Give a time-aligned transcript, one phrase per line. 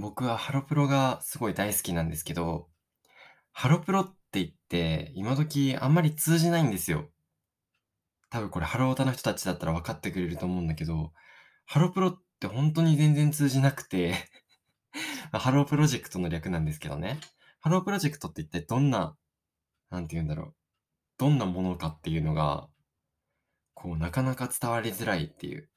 [0.00, 2.68] 僕はハロプロがすごい大好きなんですけど、
[3.52, 7.10] ハロプロって言って、今時あんまり通じないんですよ。
[8.30, 11.12] 多分これハロヲタの人たちだったら分かってくれると思うんだけど、
[11.66, 14.14] ハロプロって本当に全然通じなくて
[15.32, 17.18] ハロープロジェクトの略なんですけどね。
[17.60, 19.16] ハロープロジェクトって一体どんな、
[19.90, 20.54] なんて言うんだろう。
[21.18, 22.68] どんなものかっていうのが、
[23.74, 25.68] こう、なかなか伝わりづらいっていう。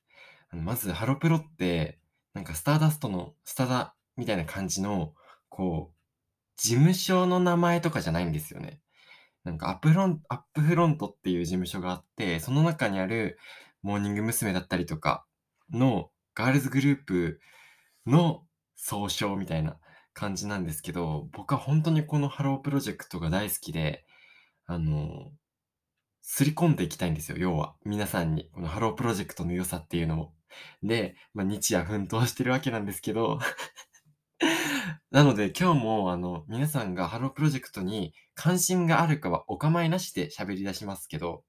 [0.51, 1.99] まず、ハロプロって、
[2.33, 5.13] なんかスターダストのスタダみたいな感じの、
[5.49, 5.95] こう、
[6.57, 8.79] 事務所の名前とかじゃないんですよね。
[9.43, 13.37] なんかアップフロンアップフロントっていう事務所があって、その中にある
[13.81, 14.53] モーニング娘。
[14.53, 15.25] だったりとか
[15.71, 17.39] のガールズグループ
[18.05, 18.45] の
[18.75, 19.77] 総称みたいな
[20.13, 24.05] 感じなんですけど、僕は本当にこのハロープロジェクトが大好きで、
[24.65, 25.31] あの、
[26.21, 27.75] すり込んでいきたいんですよ、要は。
[27.85, 28.49] 皆さんに。
[28.53, 30.33] このハロープロジェクトの良さっていうのを。
[30.83, 33.39] で、まあ、日夜奮闘してるわけなんですけど
[35.13, 41.43] なので今日もあの皆さんがハロープロジェクトに関心があるかはお構いなしで喋り出しますけど、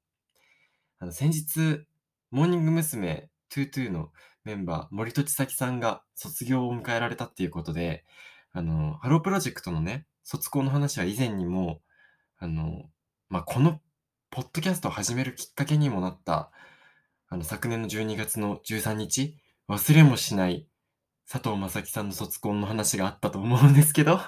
[0.98, 1.86] あの先日、
[2.30, 3.30] モーニング娘。
[3.50, 4.10] 22の
[4.44, 8.04] メンバー、森戸知沙希さんが卒業を迎えられたっていうことで、
[8.52, 11.80] あの、ハロープロジェクトのね、卒コンの話は以前にも、
[12.38, 12.82] あの、
[13.28, 13.80] まあ、この
[14.30, 16.50] ポッドキャストを始めるきっかけにもなった、
[17.28, 20.66] あの、昨年の12月の13日、忘れもしない
[21.28, 24.20] 佐藤正樹さんの卒コンの話があったと思うんですけど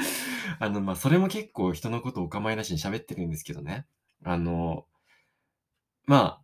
[0.58, 3.86] あの、まあ、それも結構人のことをお構いなしに喋ってるんですけどね。
[4.24, 4.86] あの、
[6.06, 6.42] まあ、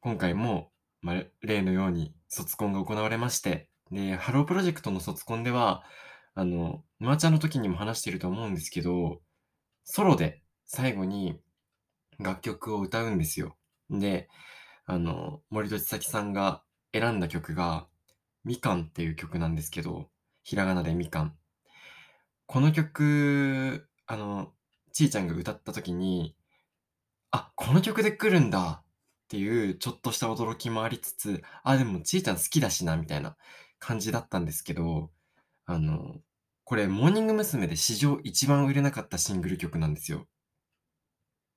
[0.00, 5.84] 今回も、まあ、例のように卒コンが行われまして、で、ハロープロジェクトの卒コンでは、
[6.34, 9.20] あの、マーチャーの時にも話してると思うんですけど、
[9.84, 11.40] ソロで最後に
[12.18, 13.56] 楽曲を歌うんですよ。
[13.90, 14.28] で、
[14.84, 17.88] あの、森戸千咲さんが選んだ曲が、
[18.44, 20.10] みかんっていう曲なんですけど、
[20.42, 21.36] ひらがなでみかん。
[22.46, 24.52] この曲、あの、
[24.92, 26.36] ちーちゃんが歌った時に、
[27.30, 28.86] あ、この曲で来るんだっ
[29.28, 33.36] ていうちょっとした驚きもありつつ、あ、でもちーちゃん好きだしな、みたいな
[33.78, 35.10] 感じだったんですけど、
[35.66, 36.16] あの、
[36.64, 37.66] これ、モーニング娘。
[37.66, 40.26] で史上一番売れなかったシングル曲なんですよ。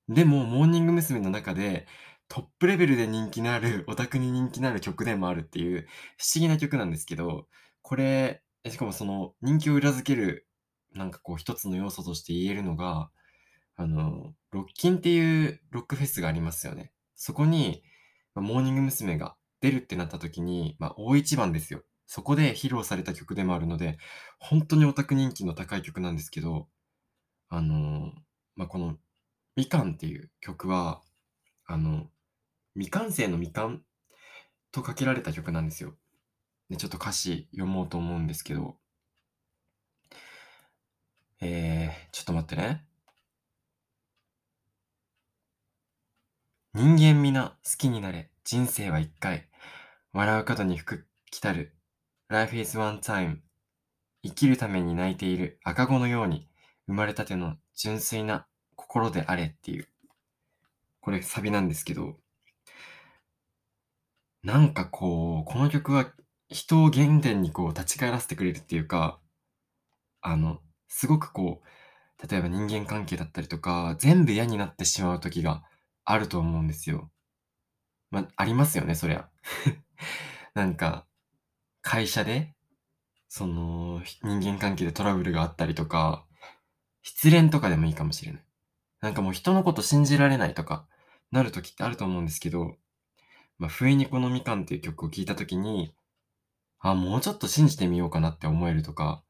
[0.08, 1.20] でも、モーニング娘。
[1.20, 1.86] の中で、
[2.28, 5.86] トップレベルで人気のある、オタクに人気のある曲でもあるっていう
[6.18, 7.46] 不思議な曲なんですけど、
[7.82, 10.46] これ、しかもその人気を裏付ける、
[10.94, 13.10] なんかこう一つの要素として言えるのが、
[13.76, 16.92] あの、ロッキンっていうロックフェスがありますよね。
[17.16, 17.82] そこに、
[18.34, 19.18] まモーニング娘。
[19.18, 21.82] が出るってなった時に、まあ、大一番ですよ。
[22.06, 23.96] そこで披露された曲でもあるので、
[24.38, 26.68] 本当にオタク人気の高い曲なんですけど、
[27.48, 28.12] あの、
[28.56, 28.98] まあ、この、
[29.56, 31.00] みかんっていう曲は、
[31.72, 32.06] あの、
[32.74, 33.82] 未完成の未完
[34.72, 35.94] とかけられた曲なんですよ。
[36.68, 38.76] で、ちょっと歌詞読もうと思うんですけど、
[41.40, 42.84] えー、ちょっと待ってね。
[46.74, 48.30] 人間皆好きになれ。
[48.44, 49.48] 人生は一回。
[50.12, 51.74] 笑う角に服来たる。
[52.28, 53.38] Life is one time.
[54.22, 56.48] 生きるために泣いている赤子のように
[56.86, 58.46] 生まれたての純粋な
[58.76, 59.91] 心であれっていう。
[61.02, 62.16] これサビなんですけど、
[64.44, 66.12] なんかこう、この曲は
[66.48, 69.20] 人を原点にこう立ち返らせてくれるっていうか、
[70.20, 75.64] あの、すごくこう、例えば人間関係だったりとか、全部嫌になってしまう時が
[76.04, 77.10] あると思うんですよ。
[78.10, 79.28] ま、ありますよね、そりゃ。
[80.54, 81.06] なんか、
[81.82, 82.54] 会社で、
[83.28, 86.26] その、人間関係でトラブルがあったりとか、
[87.02, 88.44] 失恋とかでもいいかもしれない。
[89.02, 90.86] なんかもう人のこと信じられないとか、
[91.32, 92.76] なる時ってあると思うんですけど、
[93.58, 95.94] まあ、不意にこのみかんっていう曲を聴いたときに、
[96.78, 99.22] あ、もうちょっと信じてみようかなって思えるとか、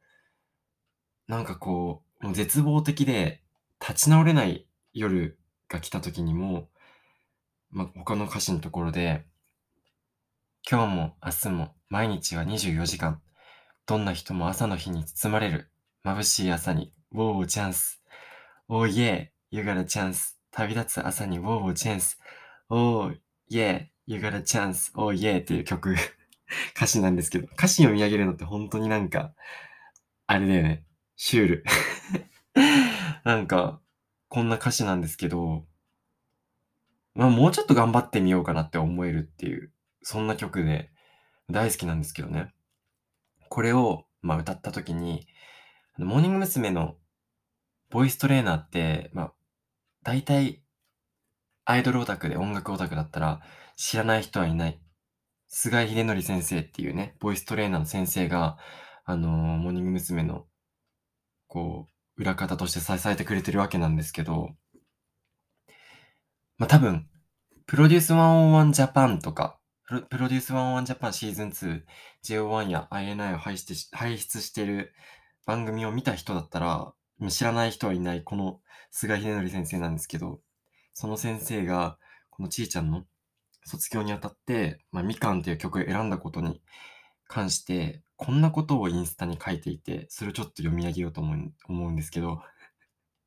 [1.29, 3.43] なんかこう、もう絶望的で
[3.81, 6.69] 立ち直れない夜が来た時にも、
[7.71, 9.25] まあ、他の歌詞のところで、
[10.69, 13.21] 今日も明日も毎日は24時間。
[13.87, 15.71] どんな人も朝の日に包まれる。
[16.05, 18.03] 眩しい朝に、ウォーチャンス。
[18.69, 20.42] おーイェー、you got a chance.
[20.53, 22.21] 旅立つ朝に、ウォーチャンス。
[22.69, 23.19] おー
[23.49, 25.95] イェー、You got a chance, oh yeah っていう曲
[26.77, 29.35] 歌詞なんですけど、歌詞読み上げるのって本当になんか、
[30.27, 30.85] あれだよね。
[31.17, 31.65] シュール
[33.25, 33.81] なんか、
[34.29, 35.67] こんな歌詞なんですけど、
[37.15, 39.73] まあもうちょっと頑張ってみようかなって思えるっていう、
[40.03, 40.91] そんな曲で
[41.51, 42.53] 大好きなんですけどね。
[43.49, 45.27] これを、まあ歌った時に、
[45.97, 46.71] モーニング娘。
[46.71, 46.97] の
[47.93, 49.33] ボイストレーナーって、まあ、
[50.03, 50.63] 大体
[51.65, 53.41] アイドルオタクで音楽オタクだったら
[53.77, 54.81] 知らない人はいない。
[55.49, 58.57] 菅井秀則先生っていうね、ボイストレーナーの先生が、
[59.05, 60.23] あの、モーニング娘。
[60.23, 60.47] の、
[61.47, 64.57] こう、裏方として支えてくれてるわけなんですけど、
[66.57, 67.09] まあ、多分、
[67.67, 71.83] プロデュース101ジャパンとか、プロデュース101ジャパンシーズン2、
[72.25, 74.95] JO1 や INI を輩出し輩出してる
[75.45, 76.95] 番組を見た人だったら、
[77.31, 78.61] 知らない人はいない、この
[78.91, 80.41] 菅秀則先生なんですけど、
[80.95, 81.99] その先生が、
[82.31, 83.05] このちーちゃんの
[83.65, 86.63] 卒業にあたって、ま、みかんっていう曲を選んだことに
[87.29, 92.41] 関して、こんなことをインスタに書いていて、それをちょっと読み上げようと思う思うんですけど。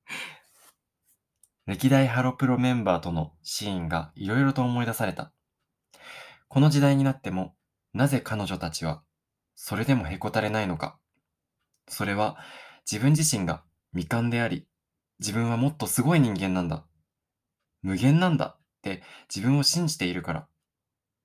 [1.66, 5.34] 歴代ハロプロメンバーとのシーンが色々と思い出された。
[6.48, 7.58] この時代になっても、
[7.94, 9.04] なぜ彼女たちは、
[9.56, 10.98] それでもへこたれないのか。
[11.88, 12.38] それは、
[12.90, 13.65] 自分自身が
[13.96, 14.68] 未完であり、
[15.20, 16.86] 自分はもっとすごい人間なんだ。
[17.82, 19.02] 無限なんだって
[19.34, 20.48] 自分を信じているから。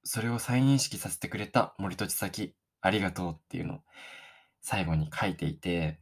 [0.02, 3.78] それを再認識させてくれた森戸千咲、ありがとうっていうのを
[4.62, 6.00] 最後に書いていて、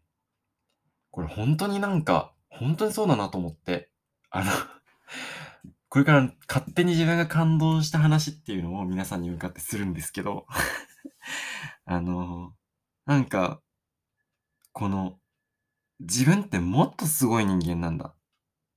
[1.11, 3.91] これほんとになんか、ほんとにそうだなと思って、
[4.31, 4.53] あの、
[5.89, 10.47] これから勝手に自分が感動した話っていうのを皆さんに向かってするんですけど、
[11.87, 12.53] あの、
[13.07, 13.61] なんか、
[14.73, 15.19] この、
[16.01, 18.15] 自分ってもっとすごい人間なんだ。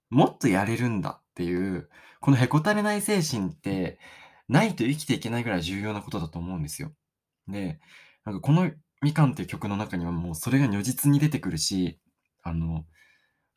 [0.09, 1.89] もっとやれるんだっていう、
[2.19, 3.99] このへこたれない精神って、
[4.47, 6.91] ないと生きていけないぐらい重要なことだと思うんですよ。
[7.47, 7.79] で、
[8.25, 8.71] なんかこの
[9.01, 11.99] みかんっていう曲の中にはもうそれが如実に出てくるし、
[12.43, 12.85] あの、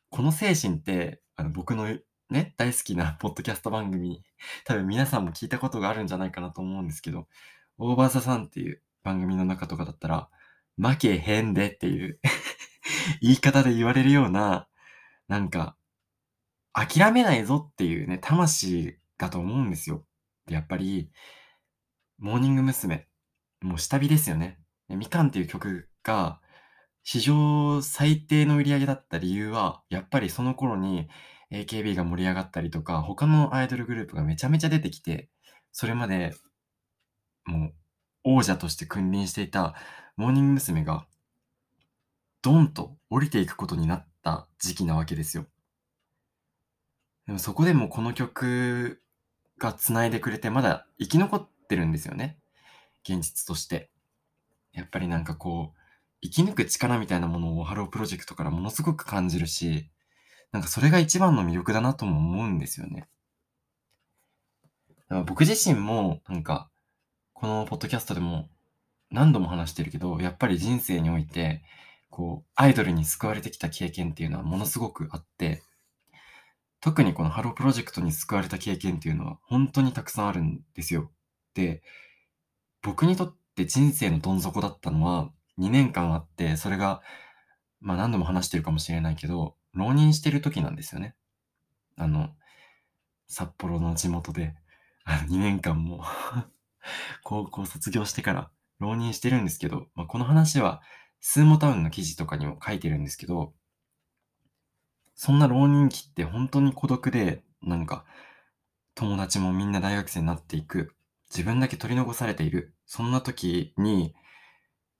[0.09, 1.87] この精神って、あの、僕の
[2.29, 4.23] ね、大好きなポッドキャスト番組、
[4.63, 7.27] 多分皆さんも聞いたことがあるんじゃないかなと思うんですけど、
[7.77, 10.29] オーバーザさんっていう番組の中とかだったら、
[10.77, 12.19] 負けへんでっていう
[13.21, 14.67] 言い方で言われるような、
[15.27, 15.77] なんか、
[16.73, 20.05] 諦めないぞっていうね、魂だと思うんですよ。
[20.45, 21.09] で、やっぱり、
[22.17, 23.07] モーニング娘。
[23.61, 24.59] もう下火ですよね。
[24.89, 26.41] みかんっていう曲が、
[27.03, 31.07] 史上最低の売り上げだった理由は、やっぱりその頃に
[31.51, 35.29] AKB が盛り上がったりとか、他のアイドルグループがめちゃめちゃ出てきて、
[35.71, 36.33] それまで、
[37.45, 37.73] もう、
[38.23, 39.75] 王者として君臨していた
[40.17, 40.83] モーニング娘。
[40.83, 41.07] が、
[42.45, 45.47] ドンと降りていくことになった時期なわけですよ。
[47.25, 49.01] でもそこでもこの曲
[49.57, 52.37] が繋いでくれて、まだ生き残ってるんですよね。
[53.03, 53.89] 現実として。
[54.73, 55.79] やっぱりなんかこう、
[56.21, 59.89] 生き抜く力みたいなものをハロープロジェクトからものすごく感じるし、
[60.51, 63.07] なんかそれが一番の魅力だなとも思うんですよね。
[64.89, 66.69] だから僕自身も、なんか、
[67.33, 68.49] このポッドキャストでも
[69.09, 71.63] 何度も話してるけど、やっぱり人生において、
[72.15, 75.61] こう、アイドルに救われてきた経験っていうのはものすごくあって、
[76.79, 81.11] 特にこのハロープロジェクトに救われた経験っていうのはほんとにたくさんあるんですよ。
[81.55, 81.83] で、
[82.81, 85.29] 僕にとって人生のどん底だったのは
[85.59, 87.01] 2年間あって、それが、
[87.81, 91.15] まあ、何度も話してるかもしれないけど、浪人してる時なんですよね。
[91.97, 92.29] あの、
[93.27, 94.55] 札幌の地元で、
[95.03, 96.05] あの2年間も
[97.23, 100.81] 高校卒業してから浪人してるんですけど、まあ、この話は
[101.27, 103.53] スーモタウンの記事とかにも書いてるんですけど
[105.15, 108.05] そんな浪人期ってほんとに孤独で、なんか、
[108.93, 110.93] 友達もみんな大学生になっていく、
[111.29, 114.13] 自分だけ取り残されている、そんな時に、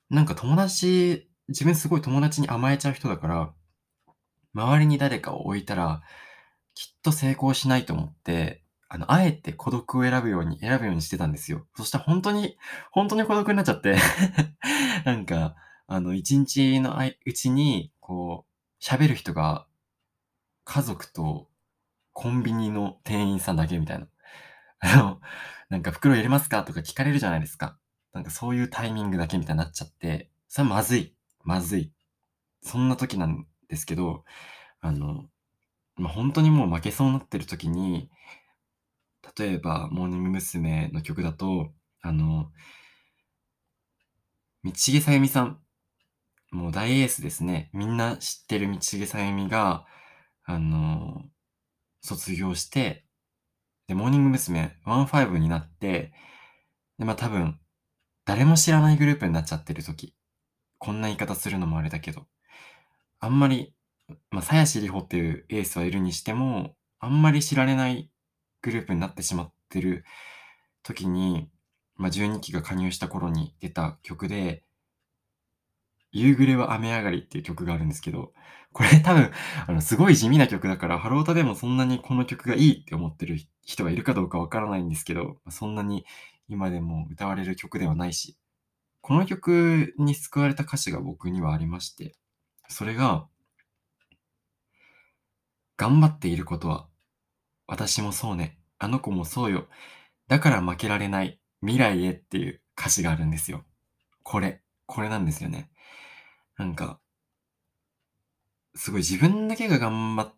[0.10, 3.54] なんか友達自分すごい友達に甘えちゃう人だから、
[4.54, 6.02] 周りに誰かを置いたら、
[6.74, 11.68] きっと成功しないと思って、あの、あえて孤独を選ぶように選ぶようにしてたんですよ。
[11.76, 12.58] そしたらほんとに
[12.92, 13.98] ほんとに孤独になっちゃって、
[15.04, 15.56] なんか、
[15.88, 18.46] あの、1日のあいうちに、こ
[18.82, 19.68] う、喋る人が
[20.66, 21.48] 家族と
[22.14, 24.08] コンビニの店員さんだけみたいな。
[24.80, 25.22] あの、
[25.70, 27.78] なんか「袋入れますか？」とか聞かれるじゃないですか。
[28.14, 31.94] なんかそういうタイミングだけみたいになっちゃって、それはまずい、まずい。
[32.64, 34.26] そんな時なんですけど、
[34.82, 35.26] あの、
[35.98, 38.10] ま、ほんとにもう負けそうになってる時に、
[39.38, 40.90] 例えばモーニング娘。
[40.94, 42.52] の曲だと、あの
[44.64, 45.60] 道重さゆみさん、
[46.56, 47.70] もう大エースですね。
[47.74, 49.86] みんな知ってる道重さゆみが、
[50.46, 51.22] あの、
[52.02, 53.06] 卒業して、
[53.88, 54.78] で、モーニング娘。
[54.86, 56.14] 15になって、
[57.00, 57.60] で、ま、多分、
[58.26, 60.16] 誰も知らないグループになっちゃってる時、
[60.80, 62.28] こんな言い方するのもあれだけど、
[63.20, 63.76] あんまり、
[64.32, 68.12] ま、鞘師里保っていうエースはいるにしても、あんまり知られない
[68.62, 70.06] グループになってしまってる
[70.84, 71.50] 時に、
[71.98, 74.65] ま、12期が加入した頃に出た曲で
[76.16, 78.32] 夕暮れは雨上がりっていう曲があるんですけど、
[78.72, 79.32] これ多分、
[79.68, 86.06] あの、すごい地味な曲だから、ハロータでもそんなにこの曲がいいって思ってる人がいるかどうかわからないんですけど、そんなに
[86.48, 88.38] 今でも歌われる曲ではないし、
[89.02, 92.16] この曲に救われた歌詞が僕にはありまして、
[92.70, 93.28] それが、
[95.78, 96.88] 頑張っていることは、
[97.68, 99.68] 私もそうね、あの子もそうよ。
[100.30, 103.66] だから負けられない未来へっていう歌詞があるんですよ。
[104.24, 105.70] これ、これなんですよね。
[106.58, 107.00] なんか、
[108.76, 110.34] すごい自分だけが頑張っ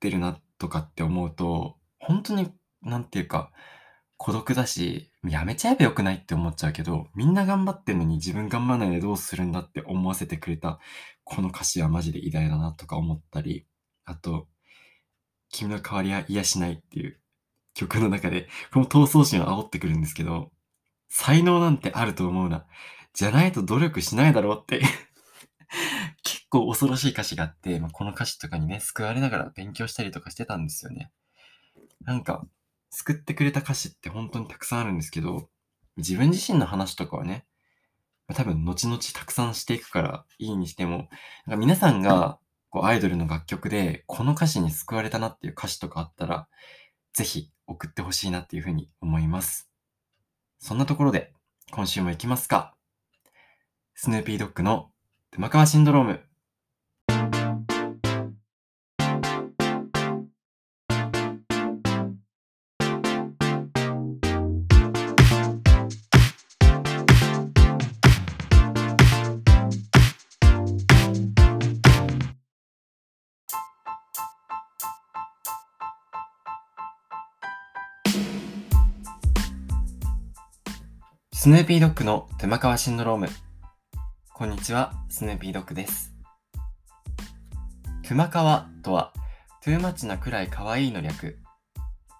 [0.00, 3.50] てるなとかって思うと、本当に、なんていうか、
[4.16, 10.80] 孤独だし、やめちゃえばよくないって思っちゃうけど、みんな頑張ってんのに自分頑張らないでどうするんだって思わせてくれた、
[11.24, 13.66] この歌詞はマジで偉大だなとか思ったり、
[14.04, 14.48] あと、
[15.50, 17.20] 君の代わりは癒しないっていう
[17.74, 20.50] 曲の中で、この闘争心を煽ってくるんですけど、
[21.08, 22.66] 才能なんてあると思うな。
[23.14, 24.82] じゃないと努力しないだろうって
[26.50, 31.10] 結構恐ろしい歌詞があって、まあ、この歌詞とかにね、救われながら勉強したりとかしてたんですよね。
[32.04, 32.46] なんか、
[32.90, 35.50] 救ってくれた歌詞って本当にたくさんあるんですけど、
[35.98, 37.44] 自分自身の話とかはね、
[38.34, 41.08] 多分後々たくさんしていくからいいにしても、
[41.46, 42.38] なんか皆さんが
[42.70, 46.48] こうアイドルの楽曲でこの歌詞に救われたなっていう歌詞とかあったら、
[47.12, 49.70] ぜひ送ってほしいなっていうふうに思います。
[50.58, 51.34] そんなところで
[51.72, 52.74] 今週も行きますか。
[53.94, 54.90] スヌーピードッグの
[55.30, 56.27] 熊川シンドローム。
[81.48, 83.28] スヌーピードッグの熊川シンドローム。
[84.34, 86.12] こんにちは、スヌーピードッグです。
[88.06, 89.14] 熊川とは、
[89.62, 91.38] トゥーマッチなくらい可愛いの略。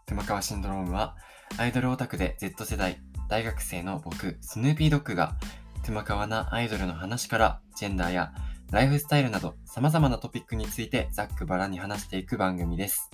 [0.06, 1.14] 熊川シンドロームは、
[1.58, 5.36] アイドルオタクで Z 世代、大学生の僕、スヌーピードッグが、
[5.84, 8.32] 熊川なアイドルの話から、ジェンダーや
[8.72, 13.10] ライフスタイルなど様々なトピックについてざっくばらに話していく番組です。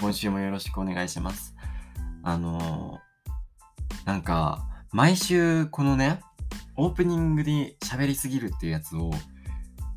[0.00, 1.54] 今週もよろしくお願いします。
[2.22, 3.11] あのー
[4.04, 6.20] なんか、毎週このね、
[6.76, 9.10] オープニングで喋りすぎるっていうやつを、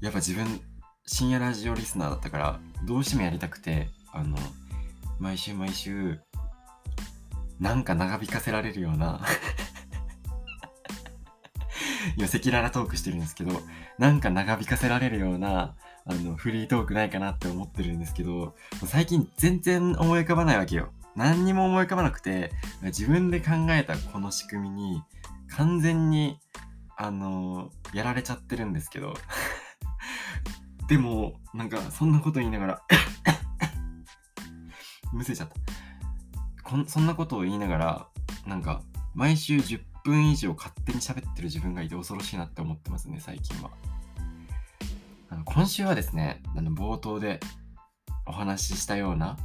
[0.01, 0.61] やっぱ自分、
[1.05, 4.37] 深夜ラジオリスナーだったから、どうしてもやりたくて、あの、
[5.19, 6.19] 毎週毎週、
[7.59, 9.21] なんか長引かせられるような
[12.17, 13.61] いや、赤裸々トークしてるんですけど、
[13.97, 20.93] なんか長引かせられるような、あの、フリートークないかなって思ってるんですけど、最近全然思い浮かばないわけよ。
[21.15, 22.51] 何にも思い浮かばなくて、
[22.83, 25.03] 自分で考えたこの仕組みに、
[25.49, 26.39] 完全に、
[26.97, 29.15] あの、やられちゃってるんですけど。
[30.87, 32.81] でも、なんか、そんなこと言いながら
[35.11, 35.55] むせちゃった
[36.63, 36.85] こん。
[36.85, 38.07] そんなことを言いながら、
[38.45, 38.81] なんか、
[39.13, 43.71] 毎週10分以上勝手に喋ってる自分がいて恐ろしいなって思ってますね、最近は。
[45.29, 47.39] あの今週はですね、あの冒頭で
[48.25, 49.37] お話ししたような、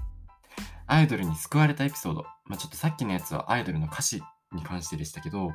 [0.91, 2.25] アイドルに救われたエピソード。
[2.47, 4.21] まあ、ちょっとさっきのやつはアイドルの歌詞
[4.53, 5.53] に関してでしたけど、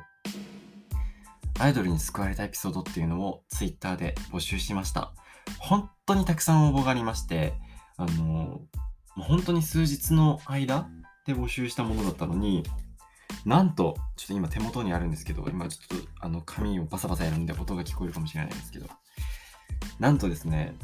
[1.58, 5.12] アイドルに救われたエピソードっていうのを Twitter で募集しました。
[5.58, 7.52] 本当にたくさん応募がありまして、
[7.98, 10.88] あのー、本当に数日の間
[11.26, 12.64] で募集したものだったのに、
[13.44, 18.86] なんと、ちょっと今手元にあるんですけど、今ちょっとあの紙をバサバサやるんで音が聞こえるかもしれないんですけど、
[20.00, 20.74] なんとですね、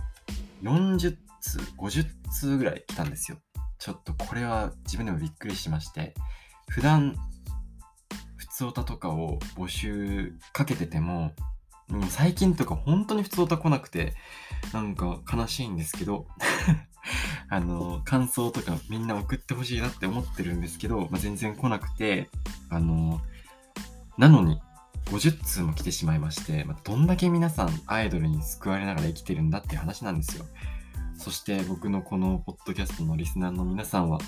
[0.63, 3.39] 40通、50通ぐらい来たんですよ。
[3.83, 6.15] ちょっとこれは自分でもびっくりしまして、
[6.69, 7.17] 普段、
[8.37, 11.33] 普通オタとかを募集かけてても、
[11.89, 14.15] もう最近とか本当に普通オタ来なくて、
[14.73, 16.29] なんか悲しいんですけど、
[17.51, 22.31] あの、感想とかみんな送ってほしいなって思ってるんですけど、まあ、全然来なくて、
[22.71, 23.21] あの、
[24.17, 24.63] なのに、
[25.07, 30.45] 50通も来てしまいまして、まあ、どんだけ皆さんアイドルに救われながら生きてるんだっていう話なんですよ。
[31.17, 34.19] そして僕のこのポッドキャストのリスナーの皆さんは、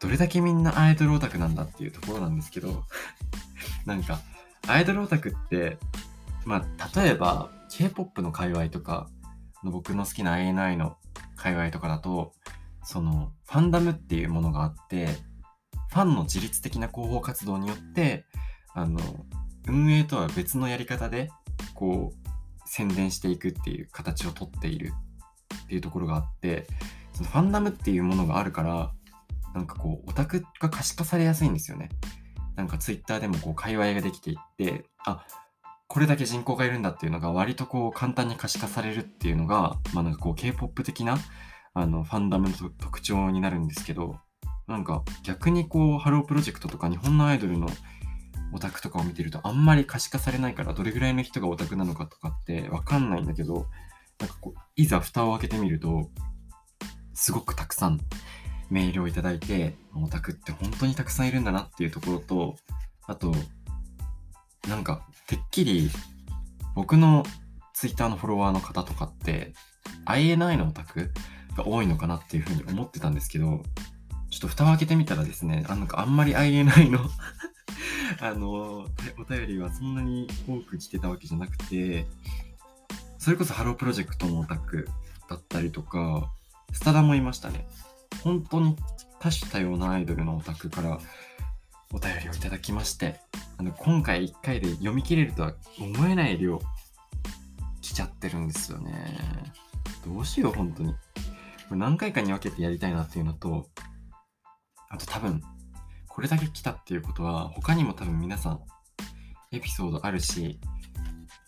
[0.00, 2.84] どれだけみんなアイドルオタクなんだっていうところなんですけど、
[3.86, 4.20] なんか、
[4.66, 5.78] アイドルオタクって、
[6.44, 9.08] まあ、例えば、K-POP の界隈とか、
[9.62, 10.96] 僕の好きな ANI の
[11.36, 12.32] 界隈とかだと、
[12.82, 15.06] その、ファンダムっていうものがあって、
[15.90, 18.26] ファンの自律的な広報活動によって、
[18.74, 19.00] あの、
[19.66, 21.30] 運営とは別のやり方で、
[21.74, 24.92] こう、宣伝していくっていう形をとっている
[25.64, 26.66] っていうところがあって
[27.12, 28.92] そのファンダムっていうものがあるから
[29.54, 31.88] なんかこうオタクが可視化されやすいんですよね。
[32.56, 35.24] なんかツイッターでもこう界隈ができていってあ
[35.88, 41.18] これだけ人口がいるんだっていうのが割とこう簡単に可視化されるっていうのがまあなんかこう K-POP 的な
[41.74, 44.16] あのファンダムの特徴になるんですけど
[44.66, 47.68] なんか逆にこうハロープロジェクトとか日本のアイドルの
[48.52, 53.66] オタクとかを見てるとあんまり可視化されないからどれぐらいの人がオタクなのかとかってわかんないんだけど
[54.18, 56.10] なんかこういざ蓋を開けてみると
[57.14, 58.00] すごくたくさん
[58.70, 62.56] メールをいただいてオタクって本当にたくさんいるんだなっていうところと
[63.06, 63.32] あと
[64.68, 65.90] なんかてっきり
[66.74, 67.24] 僕の
[67.74, 69.52] ツイッターのフォロワーの方とかって
[70.06, 71.10] INI のオタク
[71.56, 73.62] が多いのかなっていうふうに思ってたんですけど
[74.30, 76.98] ちょっと蓋を開けてみたらですねあなんかあんまり INI の
[78.20, 78.50] あの
[79.18, 82.06] お便りはそんなに多く来てたわけじゃなくて
[83.24, 84.86] それこそハロープロジェクトのオタク
[85.30, 86.30] だったりとか
[86.74, 87.66] スタダもいましたね。
[88.22, 88.76] 本当に
[89.18, 90.98] 多種多様なアイドルのオタクから
[91.94, 93.18] お便りをいただきまして
[93.56, 96.60] あの今回1回で読み切れるとは思えない量
[97.80, 99.18] 来ちゃってるんですよね。
[100.04, 100.92] どうしよう本当に。
[100.92, 100.98] こ
[101.70, 103.70] れ何回かに分けてやりたいなっていうのと
[104.90, 105.40] あと多分
[106.08, 108.60] これだけ来たっていうことは他にも多分皆さん
[109.50, 110.60] エピソードあるし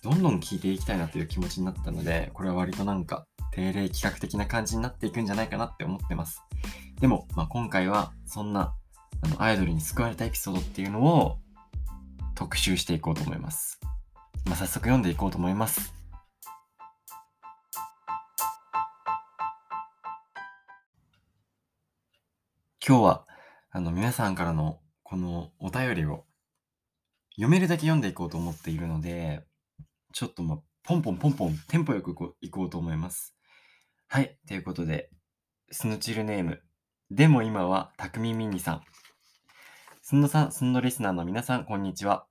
[0.07, 6.45] どんどん聞いていきたいなという気持ちになったのでこれは割となんか定例企画的な感じになっていくんじゃないかなって思ってます。
[7.01, 8.73] でも、まあ、今回はそんな
[9.21, 11.39] あのアイドルに救われたエピソードっていうのを
[12.37, 13.81] 特集していこうと思います、
[14.45, 15.93] まあ、早速読んでいこうと思います。
[22.87, 23.27] 今日は
[23.73, 26.27] あの皆さんからのこのお便りを
[27.31, 29.45] 読めるだけ読んでいこうと思っているので、
[30.17, 33.37] ちょっとまあ、ポンポンポンポンテンポよくいこうと思います。
[34.09, 34.39] はい。
[34.49, 35.11] ということで、
[35.71, 36.63] スヌチルネーム。
[37.11, 38.81] でも今は、たくみミニさん。
[40.01, 42.27] すんのさん、すんのリスナーの皆さん、こんにちは。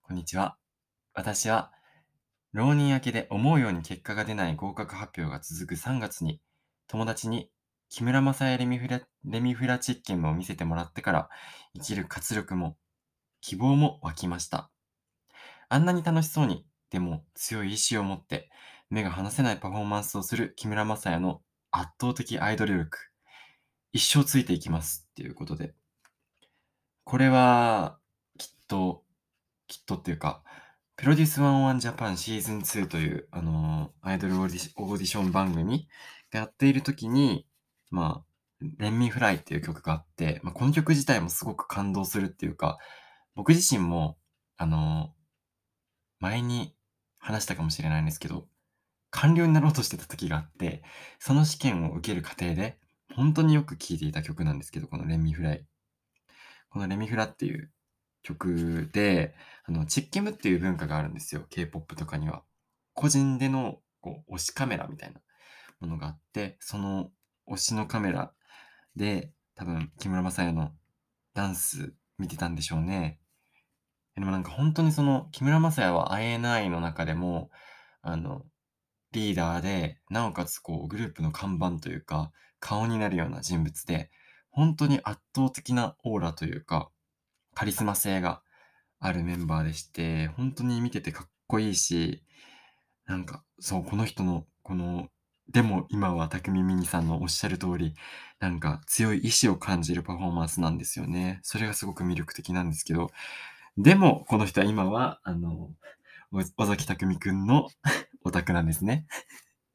[0.00, 0.56] こんにちは。
[1.12, 1.72] 私は、
[2.54, 6.40] 浪人明けで思うように結果が出ない合格発表が続く3月に、
[6.86, 7.50] 友達に
[7.90, 11.28] 木村正也レミフラレミフラチッケンを見せてもらってから
[11.74, 12.78] 生きる活力も
[13.42, 14.70] 希望も湧きました。
[15.68, 16.64] あんなに楽しそうに、
[16.96, 18.48] でも強い意志を持って
[18.88, 22.96] 目が離せないパフォーマンスをする木村正也の圧倒的アイドル力。
[23.92, 25.74] 一生ついていきますっていうことで。
[27.04, 27.98] これは
[28.38, 29.02] きっと、
[29.66, 30.42] きっとっていうか、
[30.96, 35.86] プロデュース101ジャパンシーズン2という、あのー、アイドルオーディション番組
[36.32, 37.46] がやっている時に、
[37.90, 42.78] まあ、レンミフライっていう曲があって、まあ、この曲自体もすごく感動するっていうか、
[43.34, 44.16] 僕自身も、
[44.56, 45.12] あの、
[46.18, 46.75] 前に
[47.26, 48.46] 話したかもしれないんですけど、
[49.10, 50.84] 官僚になろうとしてた時があって、
[51.18, 52.78] その試験を受ける過程で、
[53.16, 55.66] 本当によく聴いていた曲なんですけど、このレミフライ。
[56.70, 57.72] このレミフラっていう
[58.22, 59.34] 曲で、
[59.64, 61.44] あの、チッケムっていう文化があるんですよ。
[61.50, 62.44] K-POP とかには。
[62.94, 65.20] 個人での、こう、推しカメラみたいな
[65.80, 67.10] ものがあって、その
[67.48, 68.32] 推しのカメラ
[68.94, 70.70] で、多分、木村雅也の
[71.34, 73.18] ダンス見てたんでしょうね。
[74.16, 77.50] でもなんか本当にその、木村雅也は INI の中でも、
[78.02, 78.42] あの、
[79.12, 84.10] リーダーで、なおかつこう、グループの看板というか、顔になるような人物で、
[84.50, 86.90] 本当に圧倒的なオーラというか、
[87.54, 88.42] カリスマ性が
[88.98, 92.24] あるメンバーでして、本当に見ててかっこいいし、
[93.06, 95.08] なんか、そう、この人の、この
[95.48, 97.94] でも今は匠ミニさんのおっしゃる通り、
[98.40, 101.40] なんか強い意志を感じるパフォーマンスなんですよね。
[101.42, 103.10] それがすごく魅力的なんですけど、
[103.78, 105.70] でもこの人は今は、あの、
[106.32, 107.68] 尾崎匠くんの
[108.24, 109.06] オタクなんですね。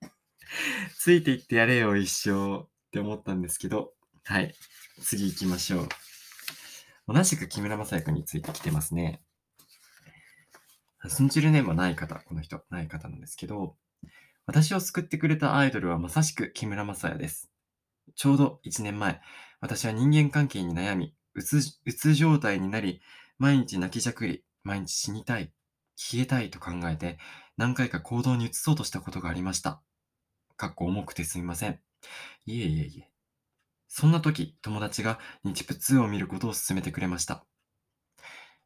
[0.97, 4.55] ついていってやれよ一生って思ったんですけど、はい。
[5.01, 5.89] 次行きましょう。
[7.07, 9.21] 同じく木村正也くんについて来てますね。
[11.07, 13.75] スンチルネームはない方、この人、ない方なんですけど、
[14.45, 17.51] 私を救ってくれたアイドルはまさしく木村正也です。
[18.15, 19.21] ちょうど1年前、
[19.59, 23.01] 私は人間関係に悩み、うつ、うつ状態になり、
[23.41, 25.51] 毎日泣きじゃくり、毎日死にたい、
[25.95, 27.17] 消えたいと考えて、
[27.57, 29.81] 何回か行動に移そうとしたことがありました。
[30.57, 31.79] かっこ重くてすみません。
[32.45, 33.09] いえいえいえ。
[33.87, 37.43] そんな時、友達が日プ2を見ることを勧めてくれました。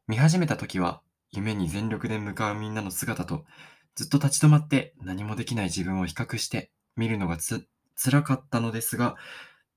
[0.08, 3.46] 見始めた時は、夢に全力で向かうみんなの姿と、
[3.94, 9.16] ずっと立ち止まって何もできない自分を比較して見るのがつ、辛かったのですが、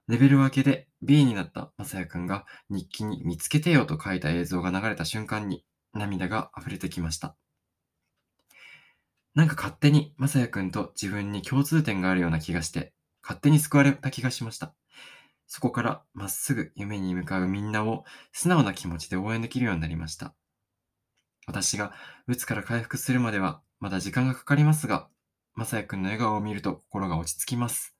[0.09, 7.35] レベル分けで B になったまさやくんが日記に見つけてよと書いた映像が流れた瞬間に涙が溢れてきました。
[9.35, 14.73] なんか勝手にまさやくんと自分に共通点があるような気がして、勝手に救われた気がしました。
[15.47, 20.35] そこからまっすぐ夢に向かうみんなを素直な気持ちで応援できるようになりました。
[21.47, 21.93] 私が
[22.27, 25.07] 鬱から回復するまではまだ時間がかかりますが、
[25.55, 27.95] まさやくんの笑顔を見ると心が落ち着きます。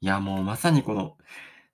[0.00, 1.16] いや、もうまさにこの、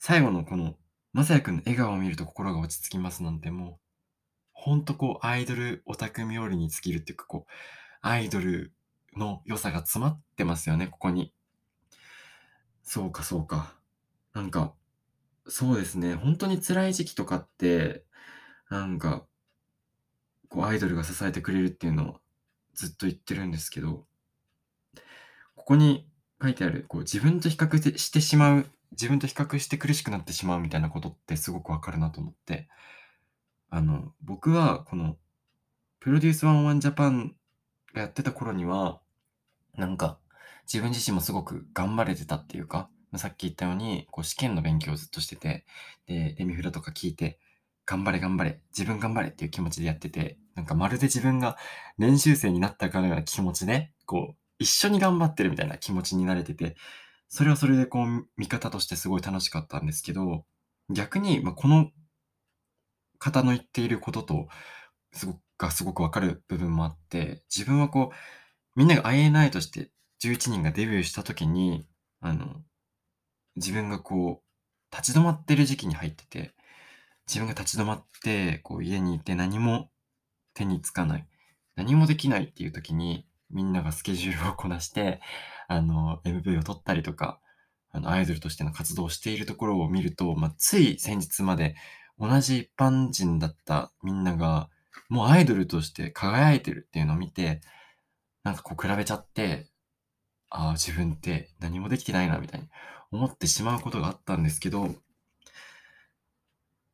[0.03, 0.77] 最後のこの、
[1.13, 3.77] まさやくんの笑顔を見ると心が落ち着きますなんてもう、
[4.53, 7.53] ほんとこうアイドルオタク冥利に尽きるっていうか、こう、
[8.01, 8.73] アイドル
[9.15, 11.35] の良さが詰まってますよね、ここに。
[12.83, 13.75] そうかそうか。
[14.33, 14.73] なんか、
[15.47, 18.03] そうですね、ほんとに辛い時期とかって、
[18.71, 19.27] なんか、
[20.49, 22.21] こうアイドルが支えてくれるっていうのは
[22.75, 24.07] ずっと言ってるんですけど、
[25.57, 26.09] ここに
[26.43, 32.69] 書いてある、こう自分と比較してしまう、自分と比較して苦しくなってしまうみたいなことってすごくわかるなと思って、
[33.71, 35.17] あの、僕はこの
[36.01, 37.37] プロデュース101ジャパン
[37.95, 39.01] がやってた頃には、
[39.77, 40.19] なんか
[40.73, 45.67] 自分自身もすごく頑張れてたっていうか、さっき言ったように、こう試験の勉強をずっとしてて、
[46.07, 47.41] で、レミフラとか聞いて、
[47.87, 51.57] 頑張れ頑張れ、自分頑張れっていう気持ちでやってて、なんかまるで自分が
[51.99, 56.77] 練習生になったかのような気持ちで、こう、一緒に頑張ってるみたいな気持ちになれてて、
[57.31, 60.45] それはそれでこう、見方としてすごい楽しかったんですけど、
[60.91, 61.91] 逆に、まあ、この
[63.19, 64.49] 方の言っていることと、
[65.13, 68.17] すごく、がすごくわかる部分もあって、自分はこう、
[68.77, 69.91] みんなが INI として
[70.23, 71.87] 11人がデビューした時に、
[72.21, 72.63] あの、
[73.57, 76.55] 自分がこう、立ち止まってる時期に入ってて、
[77.29, 79.91] 自分が立ち止まって、こう家にいて何も
[80.55, 81.29] 手につかない、
[81.77, 85.21] 何もできないっていう時に、みんながスケジュールをこなして、
[85.71, 87.39] あの、MV を撮ったりとか、
[87.93, 91.77] あの、アイドルとしての活動をしているところを見ると、まあ、つい先日まで
[92.19, 94.69] 同じ一般人だったみんなが、
[95.09, 97.61] もうアイドルとして輝いてるっていうのを見て、
[98.43, 99.69] なんかこう比べちゃって、
[100.49, 102.67] ああ、自分って何もできてないな、みたいに
[103.13, 104.97] 思ってしまうことがあったんですけど、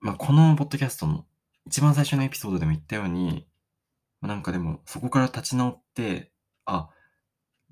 [0.01, 1.25] まあ、このポッドキャストの
[1.67, 3.47] 一番最初のエピソードでも言ったように、
[4.21, 6.31] なんかでもそこから立ち直って、
[6.67, 6.91] あ、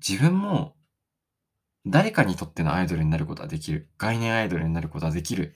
[0.07, 0.74] 自分も
[1.87, 3.89] 誰かにとってのアイドルになることはできる。
[3.97, 5.55] 概念アイドルになることはできる。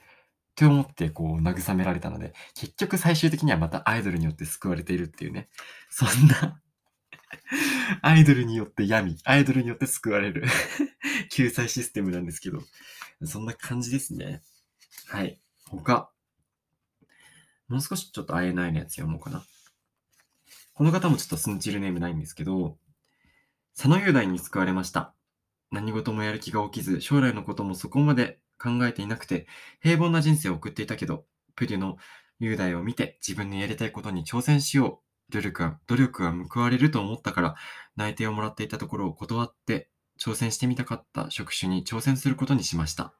[0.51, 5.49] って思ってこう慰められたので、結局最終的にはまたアイドルによって救われているっていうね。
[5.89, 6.61] そんな
[8.01, 10.43] アイドルによって闇、アイドルによって救われる
[11.31, 12.59] 救済システムなんですけど、
[13.23, 14.41] そんな感じですね。
[15.07, 15.39] はい。
[15.69, 16.11] 他。
[17.67, 19.43] もう少しちょっと会えないのやつ読もうかな。
[20.73, 22.77] この方もちょっとスンチルネームないんですけど、
[23.75, 25.13] 佐野雄大に救われました。
[25.71, 29.47] 何事もやる気が起きず、将来のこともそこまで考えていなくて、
[29.81, 31.97] 平凡な人生を送っていたけど、プデュの
[32.39, 35.31] 雄大を見て自分のやりたいことに挑戦しよう。
[35.31, 37.55] 努力は、努力は報われると思ったから、
[37.95, 43.13] 内定をもらっていたところを断って、挑戦してみたかった職種に挑戦することにしました。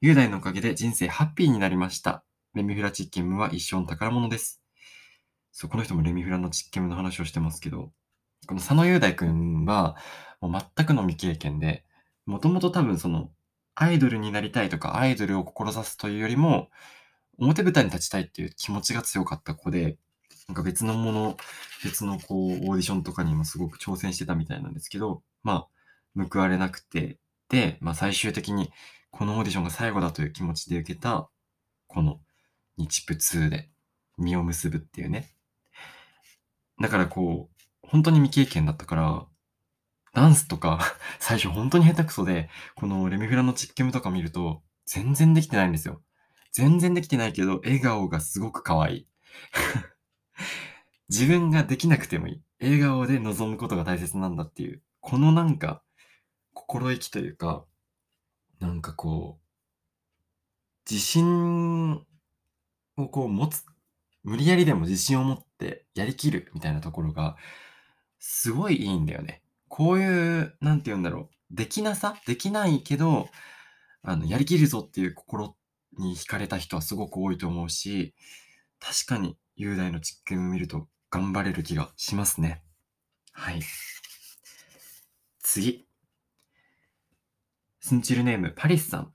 [0.00, 2.24] 雄大のおかげで人生ハッピーになりました。
[2.54, 4.60] レミフラチッケムは一生の宝物です。
[5.50, 7.92] そう、この人もレミフラのチッケムの話をしてますけど、
[8.46, 9.96] この佐野雄大くんは、
[10.40, 11.84] もう全くの未経験で、
[12.26, 13.30] もともと多分その、
[13.74, 16.70] アイドルになりたいとか、アイドルを志すというよりも、
[17.38, 19.98] 表舞台に立ちたいっていう気持ちが強かった子で、
[20.48, 21.36] なんか別のもの、
[21.82, 25.66] 別のこう、オーディションとかにもすごく挑戦してたみたいなんですけど、ま
[26.16, 28.70] あ、報われなくて、で、まあ最終的に、
[29.10, 31.28] このオーディションが最後だという気持ちで受けた、
[31.86, 32.20] この
[32.76, 33.70] 日プ2で
[34.18, 35.30] 実を結ぶっていうね。
[36.80, 37.53] だからこう、
[37.88, 39.26] 本当に未経験だったから、
[40.14, 40.80] ダンスとか
[41.18, 46.02] 最初本当に下手くそで、このレミフラのチッケムとか見ると、全然できてないんですよ。
[46.52, 49.08] 全然できてないけど、笑顔がすごく可愛い。
[51.08, 52.42] 自分ができなくてもいい。
[52.60, 55.82] 笑顔で臨むことが大切なんだっていう、このなんか、
[56.52, 57.66] 心意気というか、
[58.60, 59.44] なんかこう、
[60.88, 61.94] 自信
[62.96, 63.64] をこう持つ、
[64.22, 67.36] 無理やりでも自信を持ってやりきるみたいなところが、
[68.26, 69.42] すごいいいんだよね。
[69.68, 71.54] こういう、なんて言うんだろう。
[71.54, 72.16] できなさ？
[72.26, 73.28] できないけど、
[74.02, 75.54] あの、やりきるぞっていう心
[75.98, 78.14] に惹かれた人はすごく多いと思うし、
[78.80, 82.62] 確かに雄大の実験を見ると頑張れる気がしますね。
[83.32, 83.60] はい。
[85.40, 85.86] 次。
[87.80, 89.12] スンチルネーム、パリスさん。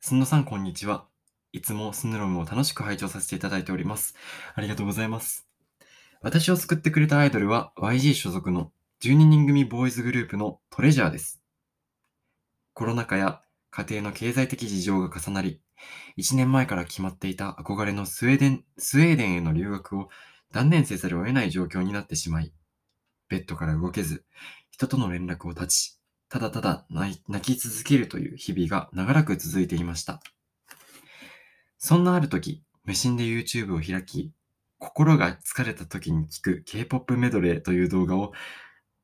[0.00, 1.06] すんのさん、こんにちは。
[1.52, 4.16] いつもスンヌロムを楽しく拝聴させていただいております。
[4.56, 5.47] ありがとうございます。
[6.20, 11.40] 私を救ってくれたアイドルは YG 所属の12人組ボーイズグループのトレジャーです。
[12.74, 15.60] コロナ禍や家庭の経済的事情が重なり、
[16.16, 20.08] 1年前から決まっていた憧れのスウェーデン、スウェーデンへの留学を
[20.50, 22.52] 断念せざるを得ない状況になってしまい、
[23.28, 24.24] ベッドから動けず、
[24.72, 30.20] 人との連絡を断ち、ただただ泣き続けるという日々が長らく続いていました。
[31.78, 34.32] そんなある時、無心で YouTube を開き、
[34.78, 38.32] 心が疲れた時に聞く K-POP メドレーという動画を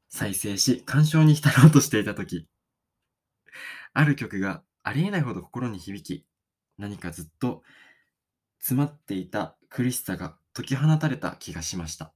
[0.09, 2.49] 再生し、鑑賞に浸ろうとしていた時、
[3.93, 6.27] ある曲がありえないほど心に響き、
[6.79, 7.63] 何かずっと
[8.59, 12.13] 詰まっていた苦しさが解き放たれた気がしました。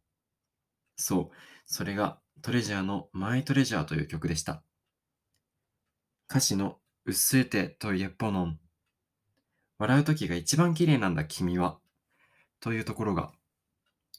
[0.96, 4.62] そう、それがトレジャーのマイトレジャーという曲でした。
[6.30, 8.60] 歌詞のうっすえてといえぽのん。
[9.78, 11.78] 笑う時が一番綺麗なんだ君は。
[12.60, 13.32] というところが、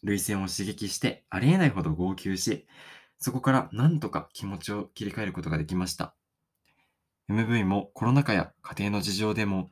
[0.04, 2.68] 涙腺を刺激してありえないほど号泣し、
[3.20, 6.16] そこからなんとか気持ちを切り替えることができました。
[7.30, 9.70] MV もコロナ禍や家庭の事情でも、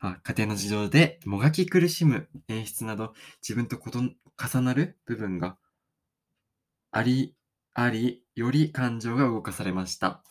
[0.00, 5.58] あ家庭の事情でもがき苦しむ演出など、自分とこと重なる部分が
[6.90, 7.36] あり、
[7.74, 10.24] あり、より感情が動かされました。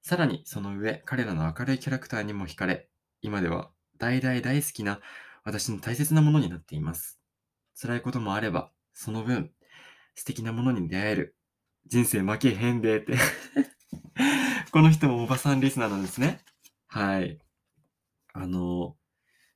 [0.00, 2.88] さらにその上、彼らの明るいキャラクターにも惹かれ、
[3.20, 5.00] 今では大大大好きな
[5.44, 7.17] 私の大切なものになっています。
[7.80, 9.52] 辛いこともあれば、その分、
[10.16, 11.36] 素敵なものに出会える。
[11.86, 13.16] 人生負けへんでって。
[14.72, 16.40] この人もおばさんリスナーなんですね。
[16.88, 17.38] はい。
[18.32, 18.96] あの、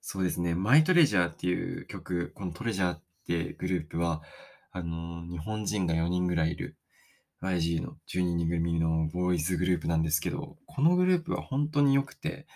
[0.01, 0.55] そうですね。
[0.55, 4.23] マイトレジャーっていう曲、このトレジャーってグループは、
[4.71, 6.79] あの、日本人が4人ぐらいいる
[7.43, 12.47] YG の12人組のボーイズグループなんですけど、このグループは本当に良くて、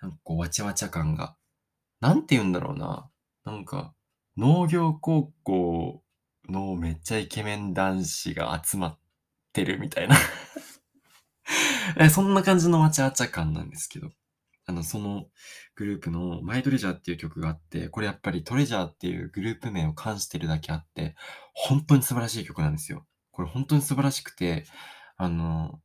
[0.00, 1.36] なんかこう、わちゃわちゃ感が、
[2.00, 3.08] なんて言うんだろうな。
[3.44, 3.94] なんか、
[4.36, 6.02] 農業高校
[6.48, 8.98] のめっちゃイケメン男子が集まっ
[9.52, 10.16] てるみたいな
[11.98, 12.08] え。
[12.08, 14.10] そんな感じのわちゃわちゃ感なんですけど。
[14.64, 15.26] あの、その
[15.74, 21.16] グループのマイトレジャーっていう曲があって、これやっぱりトレジャーっていうグループ名を冠してるだけあって、
[21.52, 23.06] 本当に素晴らしい曲なんですよ。
[23.32, 24.64] これ本当に素晴らしくて、
[25.16, 25.80] あの、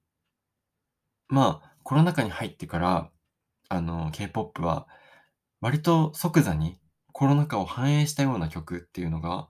[1.27, 3.11] まあ、コロナ禍に入ってから、
[3.69, 4.87] あの、K-POP は
[5.59, 6.79] 割と即座に
[7.17, 9.49] コロナ禍を反映したような曲っていうのが、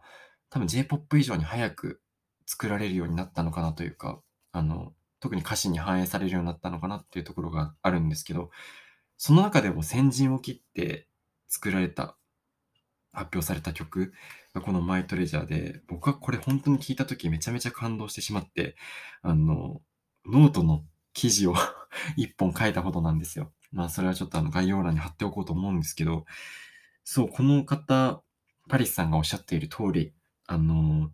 [0.50, 2.02] 多分 J-POP 以上に早く
[2.46, 4.22] 作られるようになったのかなというか、
[4.54, 8.52] あの、特に歌詞に反映されるようになったのかなっていうところがあるんですけど、
[9.18, 11.10] その中でも先陣を切って
[11.50, 12.16] 作られた、
[13.12, 14.14] 発表された曲
[14.54, 18.78] がこのマイトレジャーで、僕はこれ本当に聞いた時めちゃめちゃ感動してしまって、
[19.22, 19.82] あの、
[20.26, 21.56] ノートの記事を
[22.16, 23.52] 一本書いたほどなんですよ。
[23.74, 26.24] まあそれはちょっとあの概要欄に貼っておこうと思うんですけど、
[27.10, 28.22] そう、この方、
[28.68, 30.14] パリスさんがおっしゃっている通り、
[30.46, 31.10] あの、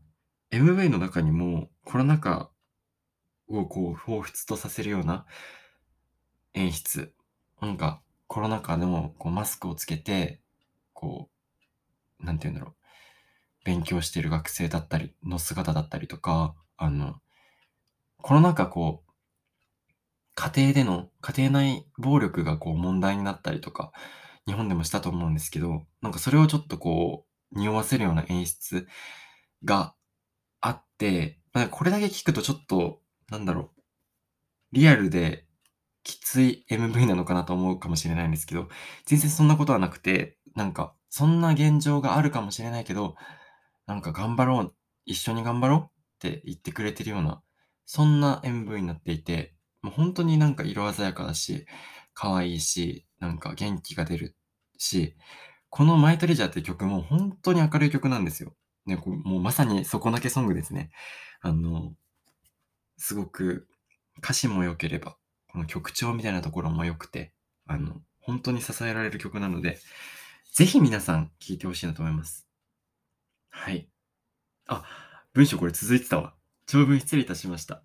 [0.50, 2.50] MV の中にもコロナ禍
[3.48, 5.28] をこう彷彿とさせるような
[6.56, 7.14] 演出。
[7.62, 10.42] なんかコロナ禍でもこうマスクをつけて、
[10.94, 11.30] こ
[12.20, 12.76] う、なんて言うんだろう。
[13.64, 17.22] 勉強している学生だったりの姿だったりとか、あの、
[18.18, 19.12] コロナ禍こう、
[20.34, 23.92] 家庭での、家庭内暴力がこう問題になったりとか、
[24.48, 28.88] 日本でもしたと思うんですけど、なんかそれをちょっとこう、匂わせるような演出
[29.64, 29.96] が
[30.62, 33.82] あって、なんかこれだけ聞くとちょっと、なんだろう、
[34.74, 35.46] リアルで
[36.04, 38.68] きつい MV なのかなと思うかもしれないんですけど、
[39.06, 43.16] 全然そんなことはなくて、なんか、そんな現状があるかもしれないけど、
[43.86, 44.76] なんか頑張ろう、
[45.06, 47.42] 一緒に頑張ろうって言ってくれてるような、
[47.86, 51.66] そんな MV になっていて、もう本当になんか色鮮やかだし、
[52.14, 54.36] 可愛いし、なんか元気が出る
[54.78, 55.16] し、
[55.70, 58.54] このマイトレジャーって曲も本当に明るい曲なんですよ。
[58.86, 60.92] ね、こうもうまさに底抜けソングですね。
[61.40, 61.94] あの、
[62.98, 63.68] すごく
[64.18, 65.16] 歌詞も良ければ、
[65.48, 67.34] この曲調みたいなところも良くて、
[67.66, 69.80] あの、本当に支えられる曲なので、
[70.52, 72.46] ぜひ皆さん聴いてほしいなと思います。
[73.50, 73.88] はい。
[74.68, 74.84] あ、
[75.32, 76.36] 文章これ続いてたわ。
[76.66, 77.84] 長文失礼いたしました。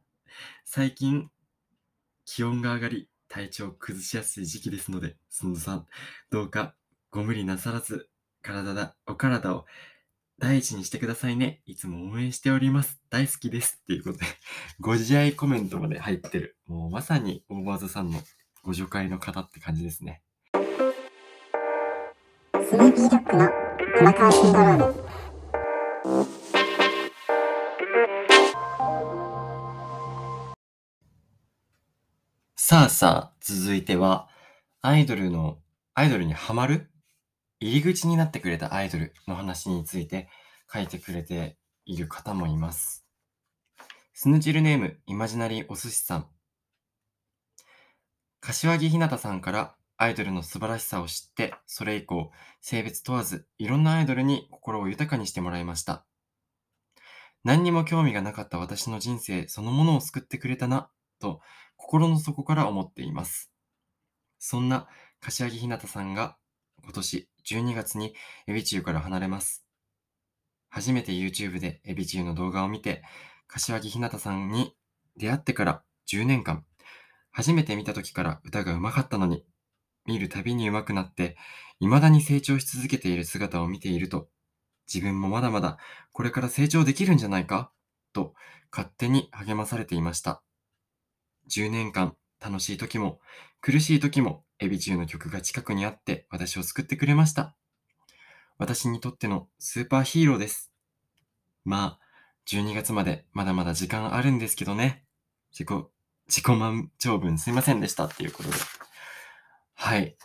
[0.64, 1.30] 最近、
[2.24, 5.86] 気温が上がり、体調を崩しやすい時期ですので、すんどさん、
[6.30, 6.74] どうか
[7.10, 8.08] ご無理なさらず、
[8.42, 9.66] 体だ、お体を
[10.38, 11.62] 第一にしてくださいね。
[11.66, 13.00] いつも応援しております。
[13.10, 13.80] 大好きです。
[13.82, 14.26] っていうことで、
[14.80, 16.56] ご自愛コメントまで入ってる。
[16.66, 18.20] もうまさにオーバーズさんの
[18.62, 20.22] ご助会の方って感じですね。
[20.52, 20.58] ス
[22.76, 23.48] ヌーピードッグの
[23.98, 25.07] 玉川シンドローム
[32.70, 34.28] さあさあ、続いては、
[34.82, 35.56] アイドルの、
[35.94, 36.90] アイドルにハマる？
[37.60, 40.28] 入り口になってくれたアイドルの話について
[40.70, 43.06] 書いてくれている方もいます。
[44.12, 46.26] スヌチルネーム、イマジナリーお寿司さん。
[48.40, 56.04] 柏木ひなたさんからアイドルの素晴らしさを知って、それ以降、性別問わず、いろんなアイドルに心を豊かにしてもらいました。
[57.44, 61.40] 何にも興味がなかった私の人生そのものを救ってくれたな、と
[61.88, 63.50] 心の底から思っています。
[64.38, 64.88] そんな
[65.20, 66.36] 柏木ひなたさんが
[66.82, 68.12] 今年12月に
[68.46, 69.64] エビチューから離れます。
[70.68, 73.02] 初めて YouTube でエビチューの動画を見て、
[73.46, 74.76] 柏木ひなたさんに
[75.16, 76.66] 出会ってから10年間、
[77.30, 79.46] 初めて見た時から歌が上手かったのに、
[80.04, 81.38] 見るたびに上手くなって、
[81.80, 84.28] 未だに成長し続けている姿を見ていると、
[84.92, 85.78] 自分もまだまだ
[86.12, 87.72] これから成長できるんじゃないか
[88.12, 88.34] と
[88.70, 90.42] 勝手に励まされていました。
[91.48, 93.20] 10年間楽しい時も
[93.60, 97.56] 苦しい時もエビ中の曲が近くにあって私を救ってくれました。
[98.58, 100.72] 私にとってのスーパーヒーローです。
[101.64, 102.00] まあ、
[102.46, 105.04] 12月までまだまだ時間あるんですけどね。
[105.52, 105.86] 自己、
[106.26, 108.56] 自己満長文すいませんでしたっていうことで。
[109.74, 110.16] はい。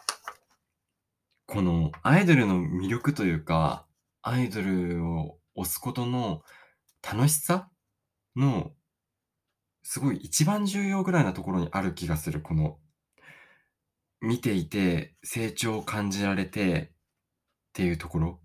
[1.46, 3.86] このアイドルの魅力というか、
[4.24, 6.42] アイドルを推すことの
[7.04, 7.70] 楽しさ
[8.36, 8.72] の、
[9.84, 12.42] すごい一番重要ぐらいなところにある気がする。
[12.42, 12.80] この、
[14.22, 16.90] 見ていて成長を感じられてっ
[17.74, 18.40] ていうところ。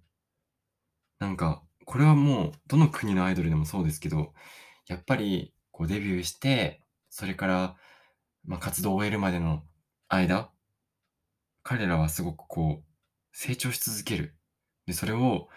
[1.21, 4.35] なんか、これはもうどの国のアイドルでもそうですけど、
[4.89, 7.77] やっぱりこうデビューして、それから、
[8.45, 9.63] まあ、活動を終えるまでの
[10.09, 10.51] 間、
[11.63, 12.85] 彼らはすごくこう、
[13.33, 14.37] 成長し続ける。
[14.87, 15.49] で、それを、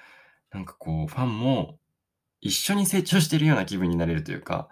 [0.52, 1.80] なんかこう、ファンも
[2.42, 4.70] 一緒に成長してるような気分になれるというか、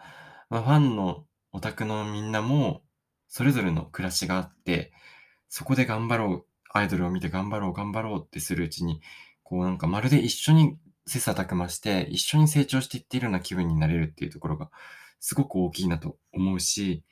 [0.49, 2.81] まあ、ファンのオタクのみんなも、
[3.27, 4.91] それぞれの暮らしがあって、
[5.47, 9.01] そこで頑張ろう、アイドルを見て頑張ろう、頑張ろうってするうちに、
[9.43, 14.69] こうなんかまるで一緒に切磋琢磨して、一緒に成長していっているような気分になれるっていうところが、
[15.19, 17.03] すごく大きいなと思うし、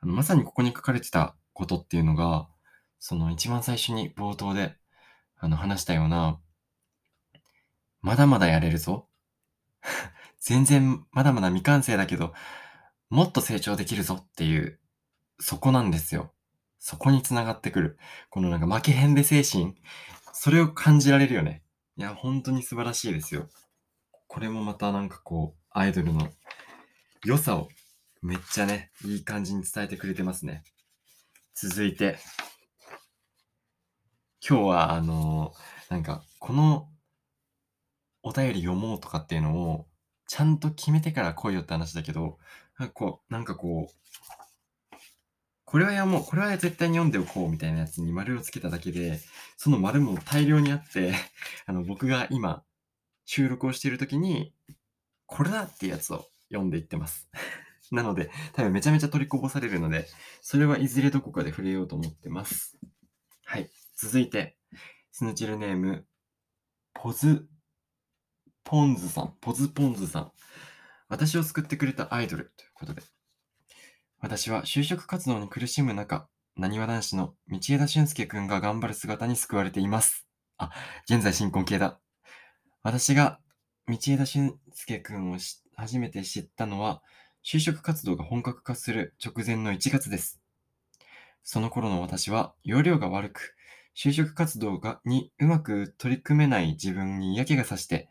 [0.00, 2.48] まさにここに書かれてたことっていうのが、
[2.98, 4.76] その一番最初に冒頭で
[5.36, 6.40] あの話したような、
[8.00, 9.08] まだまだやれるぞ。
[10.40, 12.32] 全然まだまだ未完成だけど、
[13.10, 14.78] もっと成長できるぞっていう、
[15.40, 16.32] そこなんですよ。
[16.78, 17.98] そこに繋がってくる。
[18.30, 19.74] このなんか負けへんで精神、
[20.32, 21.62] それを感じられるよね。
[21.96, 23.48] いや、本当に素晴らしいですよ。
[24.26, 26.28] これもまたなんかこう、アイドルの
[27.24, 27.68] 良さを
[28.22, 30.64] めっちゃね、いい感じに伝えてくれてますね。
[31.54, 32.18] 続いて、
[34.48, 35.52] 今日はあの
[35.88, 36.88] なんかこの
[38.22, 39.87] お便り読もうとかっていうのを
[40.28, 42.38] ちゃんと決めてから来いよって話だけど、
[42.78, 44.96] なんかこう、なんかこう、
[45.64, 49.20] これは読もう、これは絶対に読んでおこうみたいなやつに丸をつけただけで、
[49.56, 51.14] その丸も大量にあって、
[51.66, 52.62] あの僕が今
[53.24, 54.54] 収録をしている時に、
[55.26, 57.28] これだってやつを読んでいってます。
[57.90, 60.06] なので、多分めちゃめちゃ取りこぼされるので、
[60.42, 62.78] それはいずれどこかで触れようと思ってます。
[63.44, 63.70] はい。
[63.96, 64.58] 続いて、
[65.10, 66.06] スヌチルネーム、
[66.94, 67.48] ポズ、
[68.68, 70.32] ポンズさん、ポズポンズさん。
[71.08, 73.00] 私を救ってくれたアイドルということで。
[74.20, 80.28] 私は就職活動に苦しむ中、なにわ男子の道枝俊介くんが頑張る姿に救われています。
[80.58, 80.70] あ、
[81.08, 81.98] 現在進行形だ。
[82.82, 83.40] 私が
[83.86, 85.38] 道枝俊介くんを
[85.74, 87.00] 初めて知ったのは、
[87.42, 90.42] 就職活動が本格化する直前の1月です。
[91.42, 93.54] その頃の私は容量が悪く、
[93.96, 98.10] 就職活動がにうまく取り組めない自分に嫌気がさして、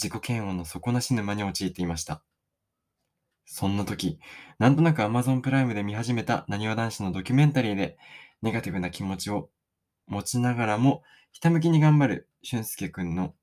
[0.00, 2.22] 自己嫌悪の底なし沼に陥っていました。
[3.46, 4.18] そんな時、
[4.58, 7.96] なんとなく Amazon プライムで見始めたなにわ男子のドキュメンタリーで、
[8.42, 9.48] ネガティブな気持ちを
[10.06, 13.34] 持ちながらも、ひたむきに頑張る俊介くんの、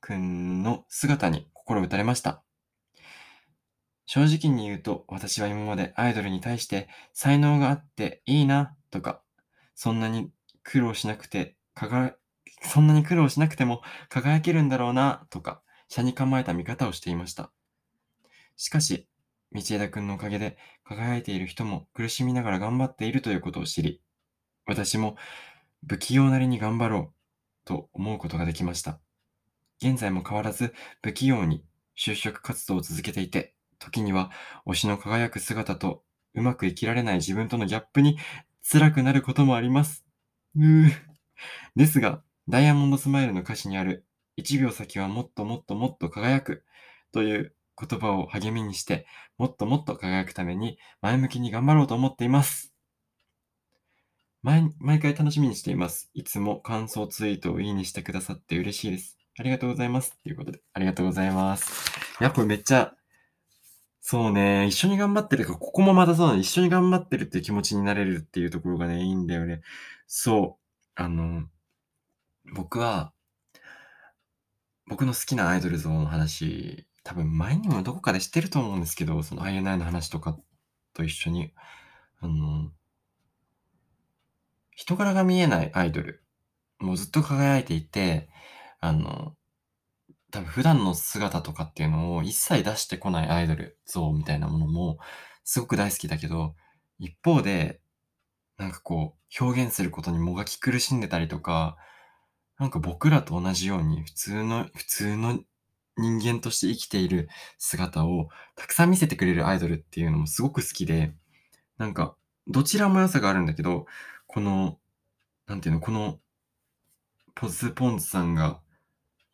[0.00, 2.42] くんの姿に心打たれました。
[4.06, 9.22] 正直に言うと、私は今までアイドルに対して才能があっていいなとか、
[9.74, 10.30] そんなに
[10.62, 12.14] 苦労しなくて、かが、
[12.62, 15.63] そんなに苦労しなくても輝けるんだろうなとか、
[15.94, 17.52] 車に構えた見方をしていました。
[18.56, 19.06] しかし、
[19.52, 24.02] 道枝くんのおかげで輝いている人も苦しみながら頑張っているということを知り、
[24.66, 25.14] 私も
[25.88, 27.14] 不器用なりに頑張ろう
[27.64, 28.98] と思うことができました。
[29.80, 31.64] 現在も変わらず不器用に
[31.96, 34.32] 就職活動を続けていて、時には
[34.66, 36.02] 推しの輝く姿と
[36.34, 38.18] うまく生きられない自分とのギャップに
[38.68, 40.04] 辛くなることもあります。
[40.56, 40.90] うー。
[41.76, 44.04] ですが、ダイヤモンドスマイルの歌詞にある
[44.36, 46.64] 1秒先はもっともっともっと輝く
[47.12, 49.06] という言葉を励みにして、
[49.38, 52.72] もっともっと輝くために前向きに頑張ろうと思っています。
[54.42, 56.10] 毎毎回楽しみにしています。
[56.12, 59.16] いつも感想ツイートをいいにしてくださって嬉しいです。
[59.38, 60.18] ありがとうございます。
[60.22, 61.90] ということで、ありがとうございます。
[62.20, 62.94] いや、これめっちゃ、
[64.02, 69.62] そうね、一緒に頑張ってるか、ここもまたそうなの、一緒に頑張ってるっていう気持ちになれるっていうところがね、いいんだよね。
[70.06, 71.48] そう、あの、
[72.54, 73.13] 僕は、
[74.86, 80.38] 僕の好きなアイドル像の話、多分前にもどこかでしてると思うんですけど、その INI の話とか
[80.94, 81.52] と一緒に、
[82.20, 82.70] あの、
[84.72, 86.22] 人柄が見えないアイドル、
[86.78, 88.28] もうずっと輝いていて、
[88.80, 89.34] あの、
[90.30, 94.98] 多分普段の姿とかっていうのを一切出してこないアイドル像みたいなものも
[95.44, 96.56] すごく大好きだけど、
[96.98, 97.80] 一方で、
[98.58, 101.76] なんかこう、表現することにもがき苦しんでたりとか、
[102.58, 105.40] なんか僕らと同じように普通の、普通の
[105.96, 107.28] 人間として生きている
[107.58, 111.14] 姿をたくさん見せてくれるアイドルっていうのもすごく好きで、
[111.78, 113.86] なんか、どちらも良さがあるんだけど、
[114.26, 114.78] この、
[115.46, 116.18] なんていうの、この、
[117.34, 118.60] ポズポンズさんが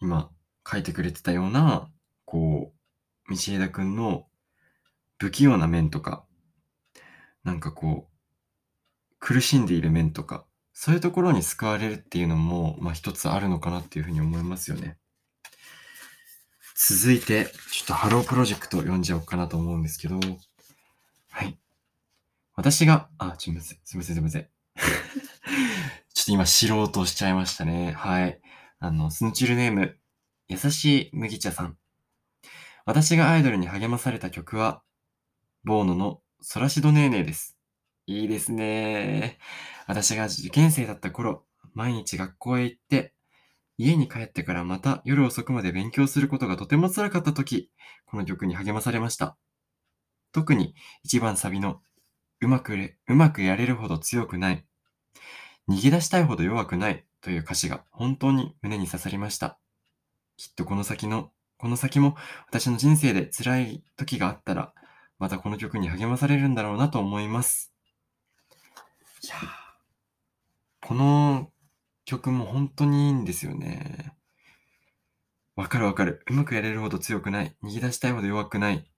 [0.00, 0.30] 今
[0.66, 1.90] 書いてくれてたような、
[2.24, 2.72] こ
[3.28, 4.26] う、道枝くんの
[5.18, 6.24] 不器用な面とか、
[7.44, 10.46] なんかこう、苦しんでいる面とか、
[10.82, 14.96] そういうところに救われるっていうのも、まあ一つあるのかなっていうふうに思いますよね。
[16.74, 20.18] 続いて、ちょっとハロープロジェクト読んじゃおうかなと思うんですけど、
[21.32, 21.58] はい。
[22.56, 24.48] 私が、あ、すみません、すみません、すみません。
[26.14, 27.92] ちょっと今、素人しちゃいましたね。
[27.92, 28.40] はい。
[28.78, 29.98] あの、スヌチルネーム、
[30.48, 31.76] 優しい麦茶さん。
[32.86, 34.82] 私がアイドルに励まされた曲は、
[35.62, 37.58] ボーノのソラシドネーネーです。
[38.06, 39.38] いいですね。
[39.90, 41.42] 私が受験生だった頃、
[41.74, 43.12] 毎日学校へ行って、
[43.76, 47.72] 家に帰ってからまた夜遅くまで勉強することがとても辛かった時、
[48.06, 49.36] この曲に励まされました。
[50.30, 51.80] 特に一番サビの
[52.40, 54.64] うまくれ、うまくやれるほど強くない。
[55.68, 59.58] 逃げ出したいほど弱くないという歌詞が本当に胸に刺さりました。
[60.36, 62.14] きっとこの先の、この先も
[62.46, 64.72] 私の人生で辛い時があったら、
[65.18, 67.72] またこの曲に励まされるんだろうなと思います。
[69.24, 69.59] いやー
[70.90, 71.52] この
[72.04, 74.12] 曲も本当にいいんですよね。
[75.54, 76.24] わかるわかる。
[76.28, 77.54] うまくやれるほど強くない。
[77.62, 78.90] 逃げ出したいほど弱くない。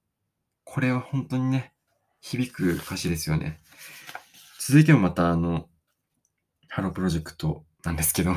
[0.64, 1.74] これは本当にね、
[2.22, 3.60] 響く歌詞ですよね。
[4.58, 5.68] 続いてもまたあの、
[6.66, 8.32] ハロープロジェクトなんですけど。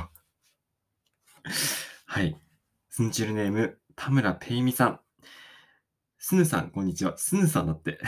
[2.08, 2.38] はい。
[2.90, 5.00] スンチルネーム、田村ペイミさん。
[6.18, 7.18] スヌさん、こんにちは。
[7.18, 8.02] スヌさんだって。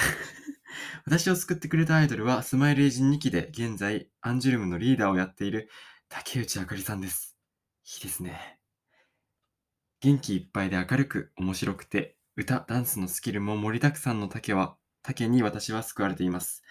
[1.05, 5.69] 私を救ってくれたアイドルは、スマイルエイジン2期で現在、アンジュルムのリーダーをやっている
[6.09, 7.37] 竹内あかりさんです。
[7.85, 8.59] いいですね。
[10.01, 16.63] 元気いっぱいで明るく、面白くて、歌、ダンスのスキルも盛りだくさんの竹は、竹に私は救われています。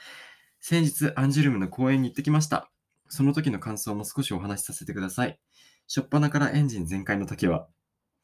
[0.61, 2.71] 先日、アンジュルムの公演に行ってきました。
[3.09, 5.41] その時の感想も少しお話しさせてください。
[5.87, 7.69] しょっぱなからエンジン全開の竹は、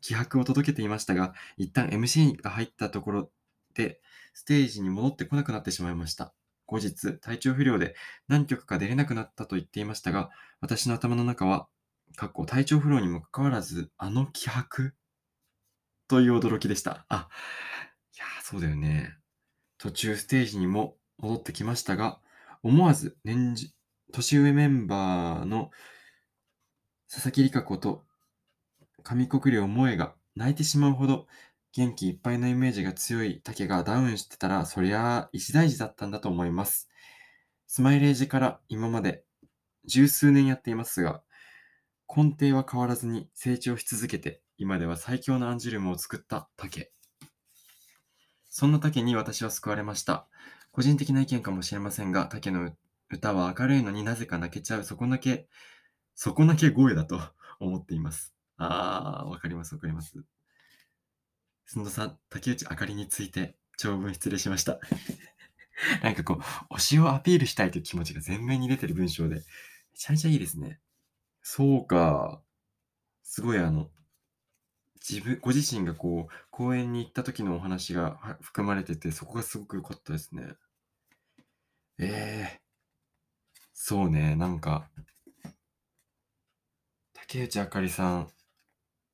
[0.01, 3.31] 気迫を届けていましたが、一旦 MC が入ったところ
[3.75, 4.01] で、
[4.33, 6.33] ステージに戻ってこなくなってしまいました。
[6.67, 7.95] 後日、体調不良で
[8.29, 10.31] 何曲か出れなくなったと言っていましたが、
[10.61, 11.69] 私の頭の中は、
[12.17, 14.95] かっこ体調不良にもかかわらず、あの気迫
[16.09, 17.05] という驚きでした。
[17.09, 17.29] あ、
[18.15, 19.17] いや、そうだよね。
[19.79, 22.21] 途中ステージにも戻ってきましたが、
[22.63, 23.75] 思わず年次、
[24.13, 25.71] 年上メンバーの
[27.11, 28.05] 佐々木里香子と
[29.03, 31.27] 上国良萌が泣いてしまうほど
[31.75, 36.91] 元気いっぱいのイメージが強い竹がダウンしてたら、そりゃあ一大事だったんだと思います。
[37.67, 39.25] スマイレージから今まで
[39.87, 41.23] 十数年やっていますが、
[42.15, 46.93] 根底は変わらずに成長し続けて、今では最強のアンジュルムを作った竹。
[48.51, 50.27] そんな竹に私は救われました。
[50.73, 52.71] 個人的な意見かもしれませんが、竹の
[53.09, 55.49] 歌は明るいのになぜか泣けちゃう底泣け、
[56.15, 57.19] 底泣け声だと
[57.61, 58.35] 思っています。
[58.59, 60.23] あー、わかりますわかります。
[61.67, 64.79] すんどさん、竹内あかりについて長文失礼しました。
[66.03, 66.35] なんかこ
[66.71, 69.43] う、推しをアピールしたいという気持ちが前面に出てる文章で、め
[69.95, 70.81] ちゃめちゃいいですね。
[71.43, 72.43] そうか。
[73.23, 73.91] すごいあの、
[75.09, 80.55] 自分、ご自身がこう、公園に行った時のお話が含まれてて、そこがすごく良かったですね。
[81.99, 82.61] ええ
[83.75, 84.89] そうね、なんか、
[87.15, 88.33] 竹内あかりさん、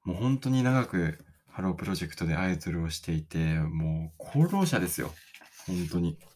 [0.05, 1.25] もう本当に長く
[1.59, 5.13] ハロープロジェクトでアイドルをしていて、もう功労者ですよ。
[5.67, 6.17] 本当に。
[6.17, 6.27] ちょ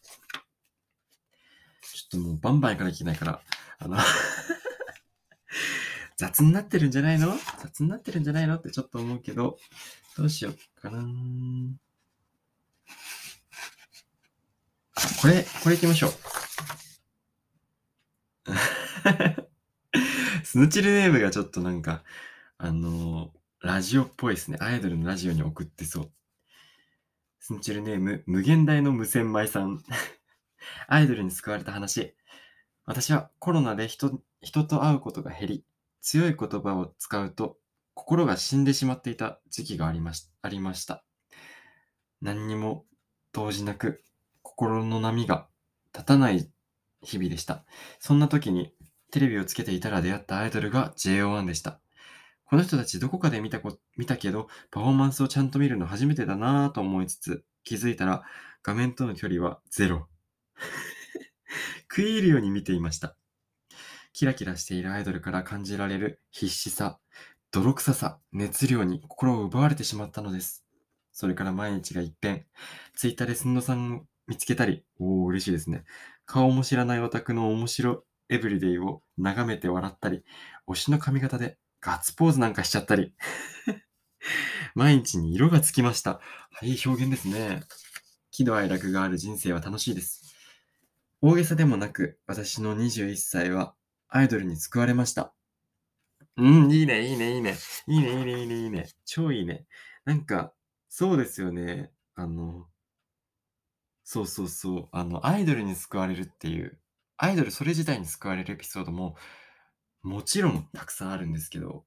[2.07, 3.41] っともうバンバン行かなきゃいけないから、
[3.79, 3.97] あの、
[6.19, 7.37] 雑になってるんじゃないの？
[7.61, 8.57] 雑になってるんじゃないの？
[8.57, 9.57] ってちょっと思うけど、
[10.17, 11.01] どうしようかな。
[15.21, 16.13] これ、これ行きましょう。
[20.43, 22.03] スヌチルネームがちょっとなんか、
[22.57, 24.57] あのーラジオっぽいですね。
[24.59, 26.11] アイドルのラジオに送ってそう。
[27.39, 29.81] スヌチルネーム、無限大の無洗米さん。
[30.89, 32.13] アイドルに救われた話。
[32.83, 35.65] 私はコロナで人人と会うことが減り、
[36.01, 37.57] 強い言葉を使うと
[37.93, 41.05] 心が死んでしまっていた時期がありましありました。
[42.19, 42.85] 何にも
[43.31, 44.03] 動じなく
[44.41, 45.47] 心の波が
[45.93, 46.51] 立たない
[47.01, 47.63] 日々でした。
[48.01, 48.75] そんな時に
[49.09, 51.79] テレビをつけていたら出会ったアイドルが JO1 でした。
[52.45, 58.23] この人たちどこかで見たこ見たけど、パフォーマンスをちゃんと見るの初めてだなぁと思いつつ、気づいたら
[58.61, 60.07] 画面との距離はゼロ。
[61.89, 63.15] 食い入るように見ていました。
[64.13, 66.99] キラキラしているアイドルから感じられる必死さ、
[67.51, 70.65] 泥臭さ、熱量に心を奪われてしまったのです。
[71.11, 72.45] それから毎日が一変、
[72.95, 75.83] ツイッターですんのさんを見つけたり、おー、嬉しいですね。
[76.25, 80.23] 顔も知らないオタクの面白エブリデイを眺めて笑ったり、
[80.67, 83.13] 推しの髪型でガッツポーズなんかしちゃったり、
[84.73, 86.21] 毎日に色がつきました。
[86.61, 87.61] い、い表現ですね。
[88.31, 90.33] 喜怒哀楽がある人生は楽しいです。
[91.21, 93.75] 大げさでもなく、私の21歳は
[94.07, 95.33] アイドルに救われました。
[96.37, 97.57] うん、いいね、いいね、いいね。
[97.87, 98.89] いいね、いいね、いいね、いいね。
[99.03, 99.65] 超いいね。
[100.05, 100.53] なんか、
[100.87, 101.91] そうですよね。
[102.15, 102.65] あの、
[104.05, 104.89] そうそうそう。
[104.93, 106.79] あの、アイドルに救われるっていう、
[107.17, 109.17] アイドルそれ自体に救われるエピソードも、
[110.03, 111.85] もちろんたくさんあるんですけど、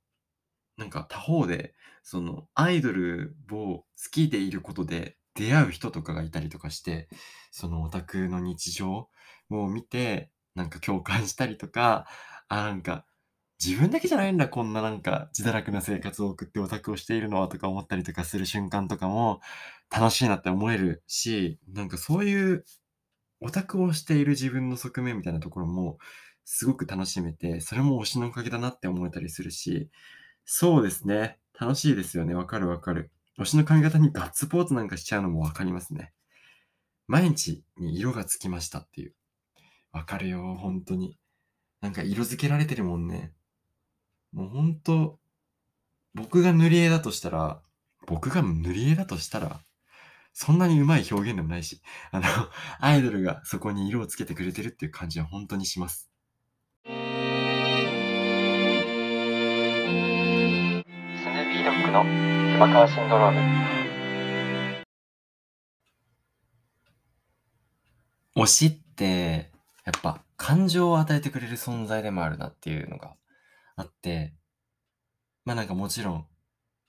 [0.77, 7.09] なんか他方で、その、アイドルを好きでいることで出会う人とかがいたりとかして、
[7.51, 9.09] そのオタクの日常
[9.51, 12.07] を見て、なんか共感したりとか、
[12.49, 13.07] あ、なんか、
[13.65, 19.41] 自分だけじゃないんだ、こんななんか自堕落な生活を送ってオタクをしているのはとか思ったりとかする瞬間とかも
[19.91, 22.65] 楽しいなって思えるし、なんかそういう
[23.41, 25.99] オタクをしている自分の側面みたいなところも
[26.49, 29.91] すごく楽しめて、それも推しのおかげだなって思えたりするし、
[30.45, 31.39] そうですね。
[31.61, 32.35] 楽しいですよね。
[32.35, 33.11] わかるわかる。
[33.39, 36.13] 推しの髪型にガッツポーズなんかしちゃうのもわかりますね。
[37.09, 39.15] 毎日に色がつきましたっていう。
[39.91, 41.19] わかるよ、本当に。
[41.81, 43.33] なんか色付けられてるもんね。
[44.33, 45.19] もうほんと、
[46.15, 47.61] 僕が塗り絵だとしたら、
[48.07, 49.61] 僕が塗り絵だとしたら、
[50.33, 51.81] そんなに上手い表現でもないし、
[52.13, 52.27] あの、
[52.79, 56.09] アイドルがそこに色をつけてくれてるっていう感じは本当にします。
[61.97, 62.05] の
[62.53, 63.41] 熊川シンドローム。
[68.37, 69.51] 推しって、
[69.87, 73.17] やっぱ感情を与えてくれる存在でもあるなっていうのが
[73.77, 74.35] あって、
[75.47, 76.27] まあなんかもちろん、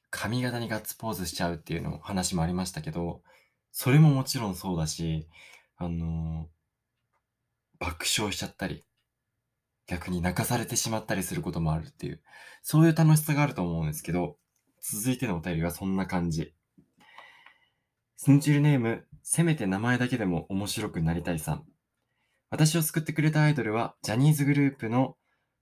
[0.10, 3.22] 髪型にガッツポーズしちゃうっていうの話もありましたけど、
[3.72, 5.30] それももちろんそうだし、
[5.78, 6.49] あの
[7.80, 8.84] 爆笑しちゃったり、
[9.86, 12.22] 逆に泣かされてしまったりすることもあるっていう、
[12.62, 14.36] そういう楽しさがあると思うんですけど、
[14.82, 16.53] 続いてのお便りはそんな感じ。
[18.15, 21.65] スンチルネーム、せめて名前だけでも面白くなりたいさん。
[22.49, 25.17] 私を救ってくれたアイドルは、ジャニーズグループの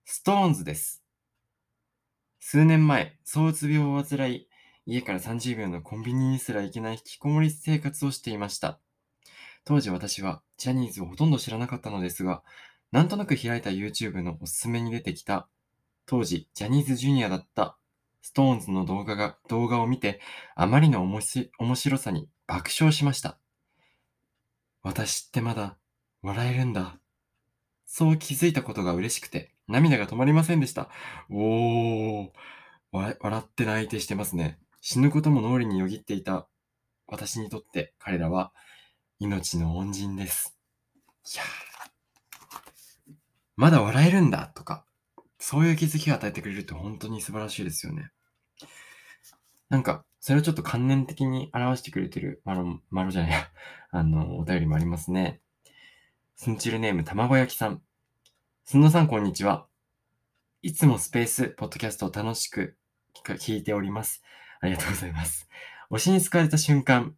[0.05, 1.03] ストーンズです。
[2.39, 4.47] 数年前、躁うつ病を患い、
[4.85, 8.79] 家から30秒のコンビニにすら行けない引きこもり生活をしていました。
[9.63, 12.43] 当時私はジャニーズをほとんど知らなかったのですが、
[12.91, 15.47] なんとなく開いた YouTube のおすすめに出てきた、
[16.05, 17.77] 当時ジャニーズジュニアだった
[18.25, 20.19] ストーンズの動画が、動画を見て、
[20.55, 21.21] あまりの面
[21.75, 23.37] 白さに爆笑しました。
[24.81, 25.77] 私ってまだ
[26.23, 26.97] 笑えるんだ。
[27.85, 30.89] そう気づいたことが嬉しくて、涙が止まりませんでした。
[31.29, 32.29] おー、
[32.91, 34.57] 笑って泣いてしてますね。
[34.81, 36.47] 死ぬことも脳裏によぎっていた
[37.05, 38.53] 私にとって彼らは
[39.19, 40.57] 命の恩人です。
[41.31, 41.43] いや
[43.55, 44.83] まだ笑えるんだとか、
[45.47, 48.09] そういう気づきを与えてくれるって本当に素晴らしいですよね。
[49.69, 53.51] なんか、それをちょっと観念的に表してくれてる、マロ、マロじゃないや、
[53.91, 55.41] あの、お便りもありますね。
[56.35, 57.83] スンチルネーム、卵焼きさん。
[58.63, 59.67] すんのさん、こんにちは。
[60.63, 62.75] いつもスペース、ポッドキャストを楽しく
[63.23, 64.23] 聞いております。
[64.61, 65.47] ありがとうございます。
[65.91, 67.15] 推しに救われた瞬間、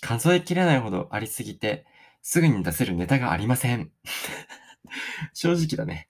[0.00, 1.86] 数えきれないほどありすぎて、
[2.22, 3.90] すぐに出せるネタがありません。
[5.34, 6.07] 正直だね。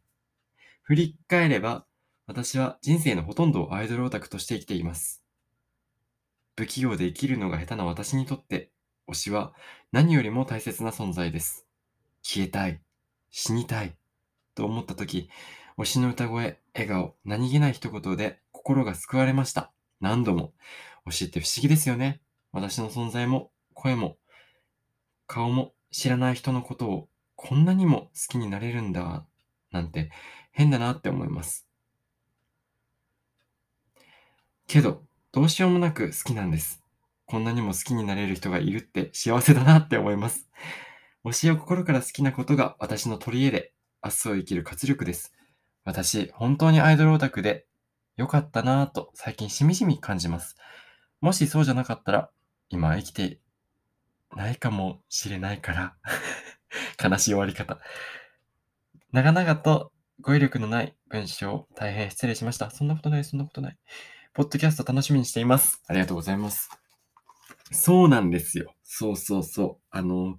[0.89, 1.85] 振り返れば、
[2.27, 5.23] 私は人生のほとんどをアイドルオタクとして生きています。
[6.57, 8.71] 不器用で生きるのが下手な私にとって、
[9.07, 9.53] 推しは
[9.93, 11.67] 何よりも大切な存在です。
[12.23, 12.81] 消えたい、
[13.31, 13.99] 死にたい、
[14.55, 15.29] と思った時、
[15.77, 19.71] 推しの歌声、笑顔、何気ない一言で心が救われました。
[20.01, 20.55] 何度も。
[21.07, 22.23] 推しって不思議ですよね。
[22.51, 24.17] 私の存在も、声も、
[25.27, 29.27] 顔も知らない人のことをこんなにも好きになれるんだ、
[29.71, 30.11] なんて
[30.53, 31.67] 変だなって思います。
[34.67, 35.03] けど、
[35.33, 36.83] どうしようもなく好きなんです。
[37.27, 40.49] こんなにも好きになれる人がいるって幸せだなって思います。
[41.25, 45.35] 推しを心から好きなことが私の取り柄で、明日を生きる活力です。
[45.85, 47.67] 私、本当にアイドルオタクで
[48.17, 50.57] 良かったなぁと最近しみじみ感じます。
[51.21, 52.31] もしそうじゃなかったら、
[52.69, 53.41] 今生きて
[54.35, 55.97] ないかもしれないから。
[57.03, 57.79] 悲しい終わり方。
[59.11, 59.91] 長々と
[60.21, 62.71] 語彙力のない文章、大変失礼しました。
[62.71, 63.79] そんなことない、そんなことない。
[64.35, 65.83] ポッドキャスト楽しみにしています。
[65.87, 66.69] ありがとうございます。
[67.73, 68.75] そうなんですよ。
[68.83, 69.85] そうそうそう。
[69.91, 70.37] あの、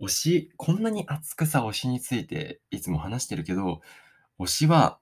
[0.00, 3.80] 推し、こんなに熱くさ推しについていつも話してるけど、
[4.38, 5.00] 推しは、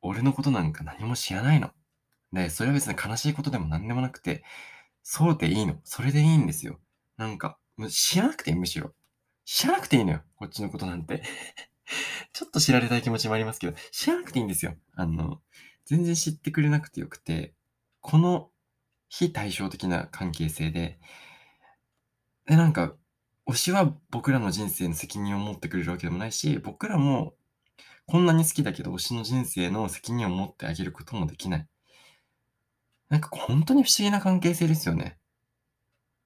[0.00, 1.72] 俺のことなんか何も知らないの。
[2.32, 4.44] で、それは別に悲しいことでも何でもなくて、
[5.02, 5.80] そうでいいの。
[5.82, 6.78] それでいいんですよ。
[7.16, 7.58] なんか、
[7.90, 8.92] 知らなくていい、むしろ。
[9.44, 10.22] 知らなくていいのよ。
[10.36, 11.24] こっちのことなんて。
[12.32, 14.76] ちょっと知られたい気持ちもありますけど、知らなくていいんですよ。
[14.94, 15.40] あの、
[15.84, 17.54] 全然知ってくれなくてよくて、
[18.00, 18.50] この
[19.08, 20.98] 非対照的な関係性で、
[22.46, 22.94] で、なんか、
[23.46, 27.34] 推しは僕らの人生の責任を持ってくれるわけでもないし、僕らも
[28.06, 31.68] こんなに好きだけど推しの人生の責任を持ってあげることもできない。
[33.08, 35.18] なんか本当に不思議な関係性ですよね。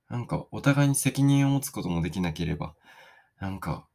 [0.08, 2.74] なんかお互いに責任を持つこともできなければ、
[3.40, 3.86] なんか、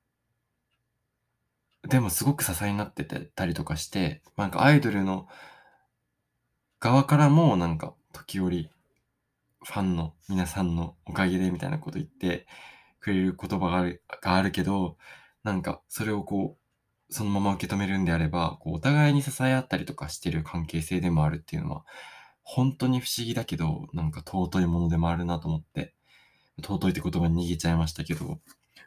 [1.87, 5.27] でもすごく支えになってたりとかして、なんかアイドルの
[6.79, 8.69] 側からもなんか時折
[9.63, 12.47] ファンの皆さんのおかげでみたいなこと言って
[12.99, 14.97] くれる言葉があるがあるけど、
[15.43, 21.83] なんかそれをこう、そのまま受け止めるんであれば、こうお互いに支え合ったりとかしてる関係性でもあるっていうのは、
[22.43, 25.93] 本当に不思議だけど、なんか尊いものでもあるなと思って、
[26.61, 28.39] 尊いって言葉に逃げちゃいましたけど、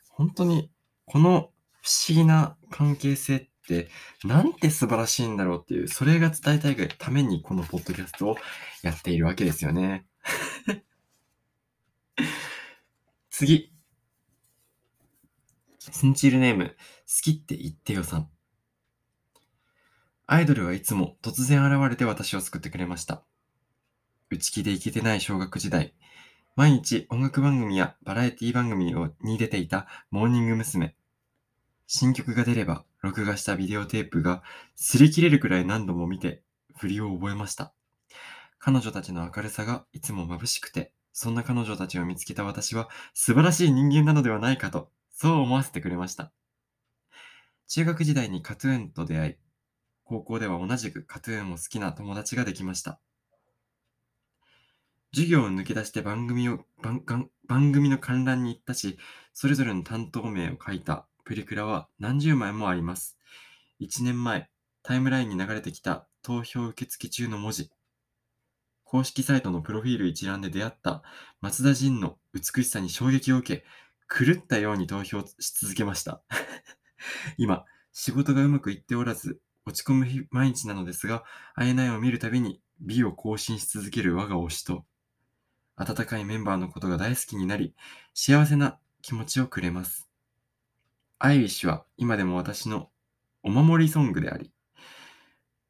[0.09, 0.71] 本当に
[1.07, 1.51] この
[1.83, 3.89] 不思議な関係性って、
[4.25, 8.37] なんて素晴らしいんだろうっていう、それが伝えたいがためにこのポッドキャストを
[8.83, 10.09] やっているわけですよね。
[13.31, 13.73] 次。
[15.79, 16.75] スンチールネーム、好
[17.23, 18.29] きって言ってよさん。
[20.27, 23.23] アイドルはいつも突然現れて私を救ってくれました。
[24.31, 25.95] 内気でイケてない小学時代、
[26.57, 30.97] 毎日音楽番組やバラエティ番組に出ていたモーニング娘。
[31.97, 34.43] 新曲が出れば、録画したビデオテープが
[34.77, 36.43] 擦り切れるくらい何度も見て、
[36.77, 37.73] 振りを覚えました。
[38.59, 46.33] 彼女たちの明るさがいつも眩しくて、そんな彼女たちを見つけた私は素晴らしい人間なのではないかと、そう思わせてくれました。
[47.69, 49.35] 中学時代にカトゥーンと出会い、
[50.03, 52.99] 高校では同じくカトゥーンを好きな友達ができました。
[55.13, 58.99] 授業を抜け出して番組を番番番組の観覧に行ったし、
[59.33, 63.19] それぞれの担当名を書いたプリクラは何十枚もあります。
[63.81, 64.51] 1年前、
[64.83, 67.71] タイムラインに流れてきた投票受付中の文字。
[68.85, 71.03] 公式サイトのプロフィール一覧で出会った
[71.41, 73.65] 松田迅の美しさに衝撃を受け、
[74.09, 76.23] 狂ったように投票し続けました。
[77.39, 84.85] 今、仕事がうまくいっておらず、落ち込む毎日なのですが、あえないを見るたびに美を更新し続ける我が推しと、
[85.77, 87.75] 温かいメンバーのことが大好きになり、
[88.13, 90.14] 幸せな気持ちをくれます。
[91.25, 92.91] アイリッシュは今でも私の
[93.43, 94.53] お守りソングであり、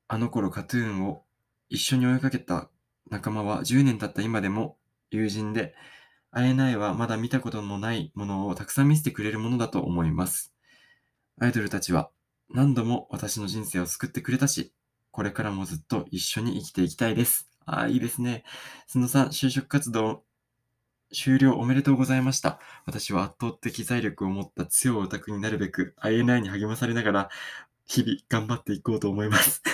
[0.09, 1.23] あの頃カトゥーンを
[1.69, 2.71] 一緒に追いかけた
[3.09, 4.79] 仲間は10年経った今でも
[5.13, 5.77] 友人で、
[6.33, 10.53] あえないはまだ見たことのないものをたくさん見せてくれるものだと思います。
[11.41, 12.11] アイドルたちは
[12.51, 14.75] 何度も私の人生を救ってくれたし、
[15.13, 17.49] これからもずっと一緒に生きていきたいです。
[17.65, 18.43] ああ、いいですね。
[18.89, 20.25] すのさん、就職活動
[21.15, 22.59] 終了おめでとうございました。
[22.87, 27.29] 私は圧倒的財力を持った強いオタクになるべく INI に励まされながら
[27.87, 29.63] 日々頑張っていこうと思います。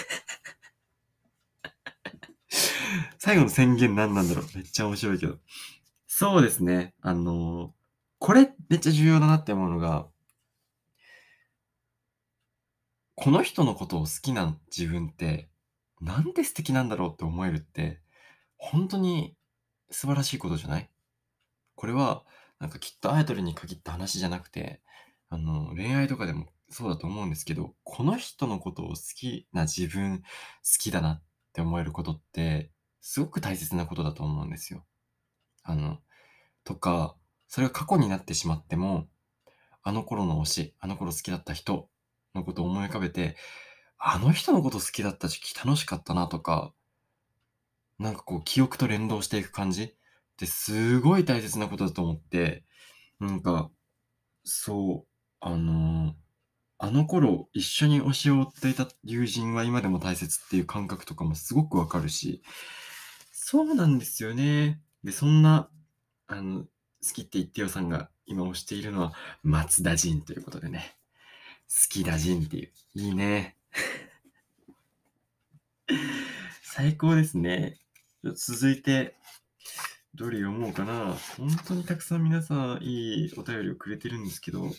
[3.19, 4.45] 最後の宣言何なんだろう？
[4.55, 5.39] めっちゃ面白いけど。
[6.07, 6.95] そうですね。
[7.01, 7.71] あのー
[8.23, 10.07] これめっちゃ重要だなって思うのが、
[13.15, 15.49] この人のことを好きな自分って、
[16.03, 17.99] なんで素敵なんだろうって思えるって、
[18.59, 19.35] 本当に
[19.91, 20.90] 素晴らしいことじゃない？
[21.81, 22.27] これは、
[22.59, 24.83] なんかきっとアイドルに限った話じゃなくて、
[25.31, 30.25] あの、恋愛とかでもそうだと思うんですけど、この人のことを好きな自分、好
[30.79, 31.23] きだなっ
[31.55, 32.71] て思えることって、
[33.01, 34.85] すごく大切なことだと思うんですよ。
[35.63, 36.01] あの、
[36.65, 37.17] とか、
[37.49, 39.09] それが過去になってしまっても、
[39.83, 41.89] あの頃の推し、あの頃好きだった人
[42.35, 43.39] のことを思い浮かべて、
[43.97, 46.75] あの人のこと好きだった時期楽しかったなとか、
[47.99, 49.97] なんかこう記憶と連動していく感じ
[50.41, 52.65] ってすごい大切なことだと思って、
[53.21, 53.71] なんか、
[54.43, 55.07] そう、
[55.41, 56.15] あの
[56.79, 62.43] あの頃一緒に推しを追っていた友人は今でも大切っていう感覚とかもすごくわかるし、
[63.33, 64.81] そうなんですよね。
[65.05, 65.69] で、そんな、
[66.27, 66.69] あの、好
[67.13, 69.13] きって言ってよさんが今推しているのは
[69.43, 70.97] 松田迅ということでね。
[71.69, 72.73] 好きだ迅っていう。
[72.95, 73.57] いいね。
[76.63, 77.79] 最高ですね。
[78.35, 79.17] 続いて、
[80.15, 81.15] どれ読もうかな。
[81.37, 84.71] 本当にたくさん皆さんいいお便りをくれてるんですけど、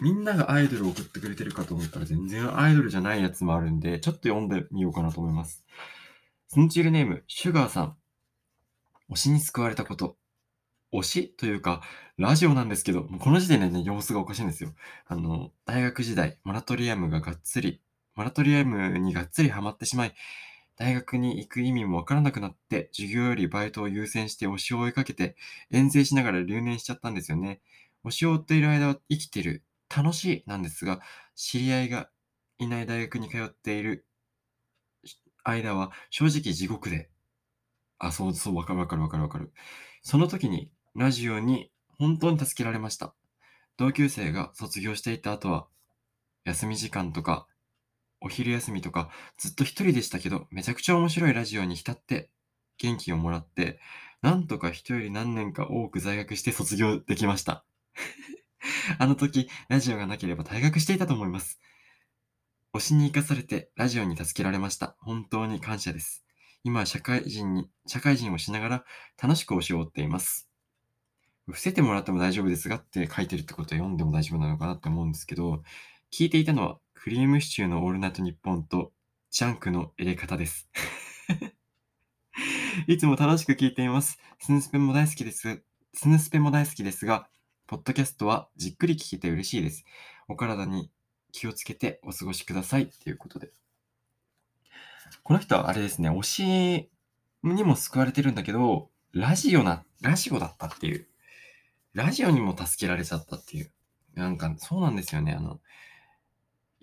[0.00, 5.64] みんながアイドルを送ってくれてるかと思ったら全然アイドルじゃないやつもあるんで、ちょっと読んでみようかなと思います。
[6.48, 7.96] スンチールネーム、シュガーさん。
[9.10, 10.16] 推しに救われたこと。
[10.92, 11.82] 推しというか、
[12.18, 14.72] ラジオなんですけど、もうこの時点でね、様子がおかしいんですよ。
[15.06, 17.80] あの、大学時代、モラトリアムががっつり、
[18.14, 20.14] モラトリアムにがっつりハマってしまい、
[20.76, 25.36] 大学に行く意味もわからなくなって、授業よりバイトを優先して推しを追いかけて、
[25.70, 27.60] 遠征しながら留年しちゃったんですよね。
[28.04, 29.64] 推しを追っている間は生きてる、
[29.94, 31.00] 楽しいなんですが、
[31.36, 32.10] 知り合いが
[32.58, 34.06] いない大学に通っている
[35.44, 37.10] 間は正直地獄で、
[37.98, 39.52] あ、そうそう、わかるわかるわかるわかる。
[40.02, 43.14] その時にラジオに本当に助けられました。
[43.76, 45.68] 同級生が卒業していた後は、
[46.44, 47.46] 休み時間とか、
[48.24, 52.30] お昼休みとか、ずっと一人でしたけど、めちゃくちゃ面白いラジオに浸って、
[52.78, 53.78] 元気をもらって、
[54.22, 57.66] なんとか人より何年か多く在学して卒業できました。
[58.98, 61.60] あの時、ラジオがなければ退学していたと思います。
[62.72, 64.96] 推しに生かされて、ラジオに助けられました。
[65.00, 66.24] 本当に感謝です。
[66.64, 68.84] 今は社会人に、社会人をしながら
[69.22, 70.48] 楽しく推しを追っています。
[71.46, 75.62] 伏せてもらっても大丈夫ですがって書いてるってことは読んでも大丈夫なのかなって思うんですけど、
[76.10, 78.90] 聞いていたのはクリームシチューのオールナイトニッポンと
[79.30, 80.70] ジャンクの入れ方です。
[82.88, 84.18] いつも楽しく聞いています。
[84.38, 85.62] スヌスペも大好きです。
[85.92, 87.28] スヌスペも大好きですが、
[87.66, 89.84] ポッドキャストはじっくり聞けて嬉しいです。
[90.28, 90.90] お体に
[91.30, 92.88] 気をつけてお過ごしください。
[92.88, 93.52] ということで。
[95.24, 96.90] この人はあれですね、推し
[97.42, 101.06] にも救われてるんだけど、ラジオな、ラジオだったっていう。
[101.92, 103.70] ラジオにも助けられちゃったっていう。
[104.14, 105.34] なんか、そうなんですよね。
[105.34, 105.60] あの、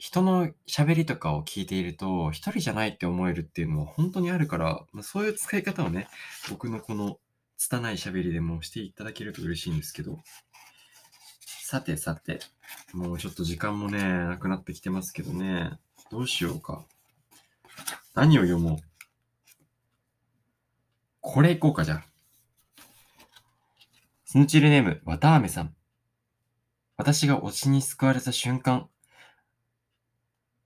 [0.01, 6.07] 人の喋りとかを聞いていると、一人じゃないって思えるっていうのは本当にあるから、まあ、そういう使い方をね、
[6.49, 7.19] 僕のこの
[7.55, 10.17] 拙い喋りでもしていただけると嬉しいんですけど。
[11.45, 12.39] さてさて、
[12.93, 15.69] もうちょっと時間もね、なくなってきてますけどね。
[16.09, 16.83] どうしようか。
[18.15, 18.77] 何を読もう。
[21.19, 22.03] これいこうか、じゃ。
[24.25, 25.75] スヌチルネーム、わたあめさん。
[26.97, 28.89] 私が推しに救われた瞬間。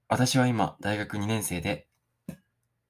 [0.08, 1.88] 私は今、大学2年生で、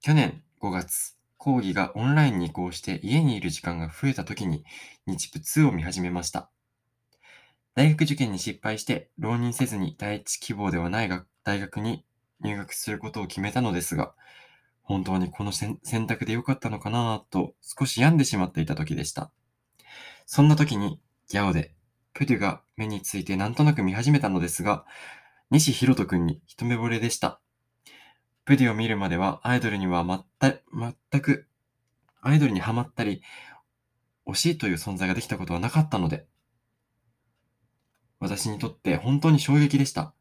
[0.01, 4.65] 去年5月、講義がオンラインに移行して家にいる時間が増えた時に、
[5.07, 6.49] 日プ2を見始めました。
[7.73, 11.09] 大学受験に失敗して、浪人せずに第一希望ではない
[11.45, 12.03] 大学に
[12.41, 14.13] 入学することを決めたのですが、
[14.81, 19.31] 本当にこの選択で良かったのかなと少し病んでしまっていた時でした。
[20.25, 20.99] そんな時に
[21.29, 21.73] ギャオで
[22.13, 24.85] プデュが目についてなんとなく見始めたのですが、
[25.51, 27.39] 西ひろとくんに一目惚れでした。
[28.45, 30.53] プデュを見るまではアイドルにはまった、
[31.11, 31.47] 全く、
[32.21, 33.21] アイドルにハマったり、
[34.27, 36.25] 推しいという存在ができたことはなかったので、
[38.19, 40.13] 私にとって本当に衝撃でした。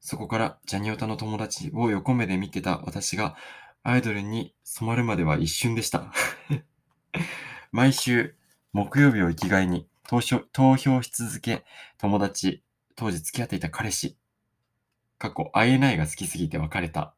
[0.00, 3.36] そこからジャニオタの友達を横目で見てた私が
[3.82, 6.12] アイドルに染まるまでは一瞬でした。
[7.72, 8.36] 毎週
[8.72, 11.64] 木曜日を生きがいに投票し続け、
[11.98, 12.62] 友達、
[12.96, 14.16] 当時付き合っていた彼氏、
[15.22, 17.14] 過去 INI が好きすぎて別れた。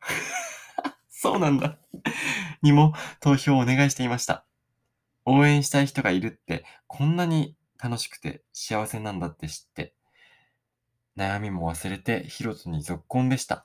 [1.09, 1.79] そうなんだ。
[2.61, 4.45] にも投票をお願いしていました。
[5.25, 9.95] 応援したい人がいるってこんなに楽しくて幸せなんだって知って、
[11.17, 13.65] 悩みも忘れてヒロトに続婚でした。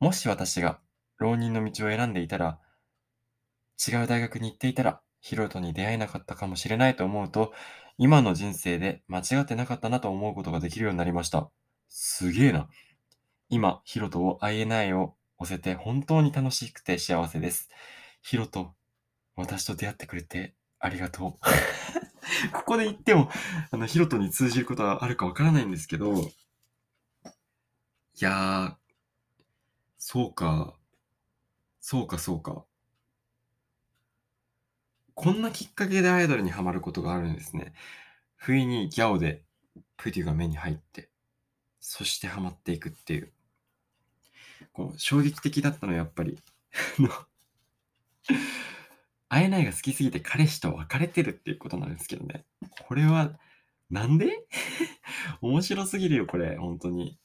[0.00, 0.80] もし私が
[1.18, 2.58] 浪人の道を選んでいたら、
[3.86, 7.52] 違う大学に行っていたら、ヒロトに出会えなかったかもしれないと思うと、
[7.98, 11.50] 今の人生で間違ってなかったなと思うことができるようになりました。
[11.88, 12.68] すげえな。
[13.48, 17.68] 今、ヒロトを INI を押せて本当に楽しくて幸せです。
[18.22, 18.74] ヒロト、
[19.36, 21.32] 私と出会ってくれてありがとう。
[22.52, 23.30] ここで言っても、
[23.70, 26.24] あの、ヒロトに通じることはあるかわからないんですけど、い
[28.20, 28.94] やー、
[29.98, 30.78] そうか。
[31.80, 32.64] そうか、そうか。
[35.14, 37.72] こんなきっかけでアイドルにハマることがあるんですね。
[38.36, 39.44] 不意にギャオで
[39.96, 41.10] プデュが目に入って、
[41.86, 43.30] そしてハマっていくっていう。
[44.72, 46.40] こう衝撃的だったのやっぱり、
[49.28, 52.46] 会えないが好きすぎて彼氏と別れてるっていうことなんですけどね。
[52.86, 53.38] これは、
[53.90, 54.46] なんで？
[55.42, 56.56] 面白すぎるよ、これ。
[56.56, 57.18] 本当に。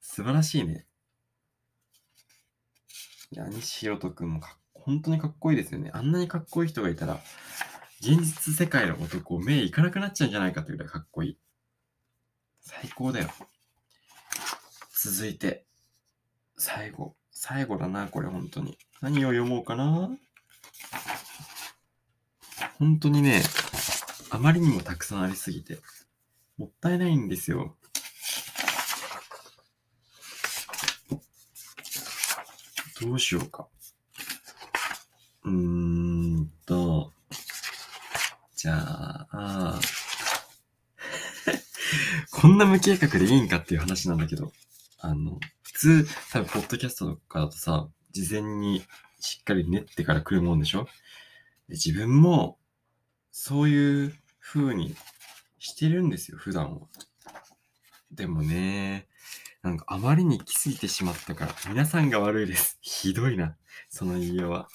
[0.00, 0.86] 素晴らしいね。
[3.32, 5.90] いや、西ろとくんもかっ本当にかっこいいですよね。
[5.92, 7.20] あんなにかっこいい人がいたら、
[8.00, 11.38] 現実世界の男、目いかなくなっちゃうんじゃないかというぐらいかっこいい。
[12.60, 13.28] 最高だよ。
[15.00, 15.64] 続いて、
[16.56, 17.14] 最後。
[17.30, 18.76] 最後だな、これ本当に。
[19.00, 20.10] 何を読もうかな。
[22.80, 23.44] 本当にね、
[24.30, 25.78] あまりにもたくさんありすぎて、
[26.56, 27.76] もったいないんですよ。
[33.00, 33.68] どうしようか。
[35.44, 37.12] うーんと、
[38.56, 39.80] じゃあ、
[42.32, 44.52] こんな無計画でいいんかっていう話なんだけど、
[44.98, 48.84] あの、普通、多分、ポッドキャストとかだとさ、事前に
[49.20, 50.84] しっかり練ってから来るもんでしょ？
[51.68, 52.58] で自分も、
[53.30, 54.96] そういう風に
[55.58, 56.88] してるんですよ、普段は。
[58.10, 59.06] でもね、
[59.62, 62.78] なんかあまりに来すぎてしまったから、皆さんが悪いです。
[62.82, 63.56] ひどいな、
[63.88, 64.68] その言いようは。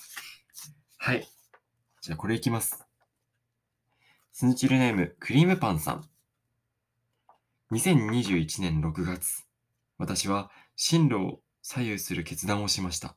[0.97, 1.27] はい。
[2.01, 2.85] じゃあこれいきます。
[4.31, 6.09] スヌチルネーム、クリームパンさん。
[7.71, 9.45] 2021年6月、
[9.97, 13.15] 私は進路を左右する決断をしました。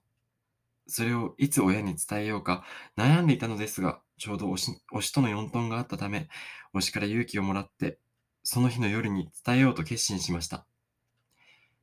[0.87, 2.65] それをいつ親に伝えようか
[2.97, 6.29] 悩んでいたのですが、ちょうど推しとの4トンがあったため、
[6.75, 7.99] 推しから勇気をもらって、
[8.45, 10.67] その日の夜に伝えようと決心しました。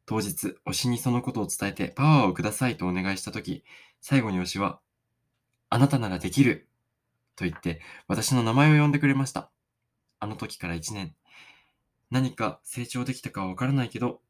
[0.06, 3.64] 当日、推しにそのことを伝えてパワーをくださいとお願いしたとき、
[4.02, 4.80] 最後に推しは、
[5.70, 6.70] あなたならできる
[7.36, 9.52] と言って、私の名前を呼んでくれました。
[10.20, 11.16] あの時から1年。
[12.10, 14.22] 何か成長できたかはわからないけど、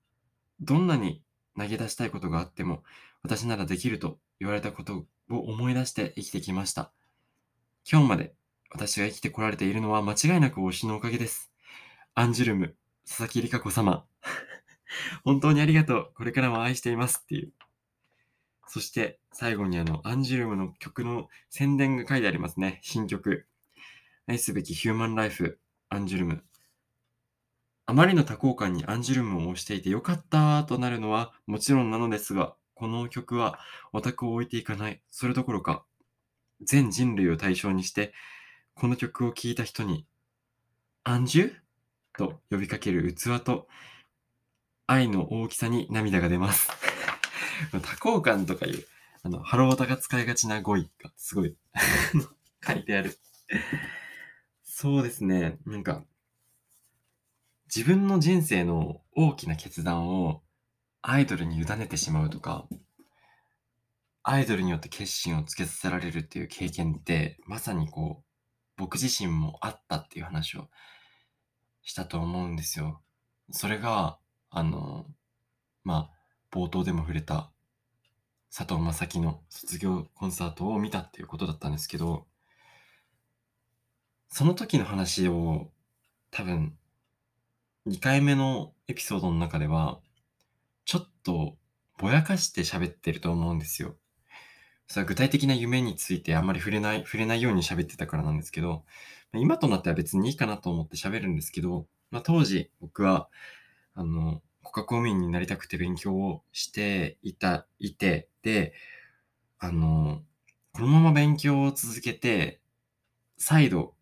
[0.62, 1.22] どんなに
[1.58, 2.84] 投げ出したいことがあっても、
[3.22, 6.92] 私ならできると言われたことを思い出して生きてきました。
[7.90, 8.34] 今日まで
[8.72, 11.52] 私が生きてこられているのは間違いなく推しのおかげです。
[12.16, 12.76] アンジュルム、
[13.08, 14.06] 佐々木里香子様。
[15.24, 16.12] 本当にありがとう。
[16.16, 17.54] これからも愛していますっていう。
[18.68, 22.80] そして最後にあの、アンジュルムの曲の宣伝が書いてありますね。
[22.82, 23.48] 新曲。
[24.26, 26.44] 愛すべきヒューマンライフ、アンジュルム。
[27.86, 33.60] あまりの多幸感にアンジュルムを押していてよかったとなるのはもちろんなのですが、この曲は
[33.92, 35.02] オタクを置いていかない。
[35.12, 35.84] それどころか、
[36.62, 38.14] 全人類を対象にして、
[38.74, 40.06] この曲を聴いた人に、
[41.04, 41.54] アンジュ
[42.18, 43.68] と呼びかける器と、
[44.88, 46.70] 愛の大きさに涙が出ます。
[47.72, 48.86] 多幸感とかいう、
[49.24, 51.56] あの、ハロータが使いがちな語彙がすごい
[52.66, 53.18] 書いてある。
[54.64, 56.04] そうですね、なんか、
[57.76, 60.44] 自分の人生の大きな決断を
[61.02, 62.68] アイドルに委ねてしまうとか、
[64.22, 68.24] アイドルによって決心をつけさせられるっていう経験って、まさにこう、
[68.78, 70.70] 僕自身もあったっていう話を
[71.82, 73.02] したと思うんですよ。
[73.50, 74.20] それが、
[74.52, 75.08] あの、
[75.84, 77.52] まあ、冒頭でも触れた
[78.56, 82.28] 佐藤正樹の卒業コンサートを見たっていうことだったんですけど、
[84.30, 85.72] その時の話を
[86.30, 86.78] 多分
[87.86, 90.00] 2回目のエピソードの中では、
[90.86, 91.58] ちょっと
[91.98, 93.98] ぼやかして喋ってると思うんですよ。
[94.88, 98.86] それ具体的な夢についてあんまり触れない、触れないように喋ってたからなんですけど、
[99.34, 103.30] 今となっては別にいいかなと思って喋るんですけど、まあ、当時僕は、
[103.96, 108.74] あの、国家公務員になりたくて勉強をしていた、いて、で、
[109.60, 110.24] あの、
[110.74, 112.62] このまま勉強を続けて、
[113.38, 113.96] 再度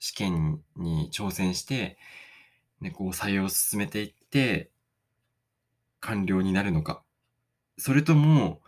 [0.00, 1.98] 試験に挑戦して、
[2.82, 4.70] で、こう採用を進めていって、
[6.00, 7.02] 官僚になるのか。
[7.78, 8.60] それとも、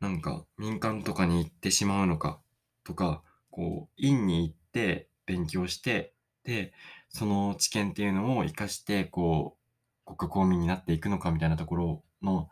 [0.00, 2.40] なんか民間とかに行ってしまうのか
[2.84, 6.72] とか、こう、院に行って勉強して、で、
[7.08, 9.56] その知見っていうのを活かして、こ
[10.04, 12.48] う、国家公務員になっていくのかみたいなところの、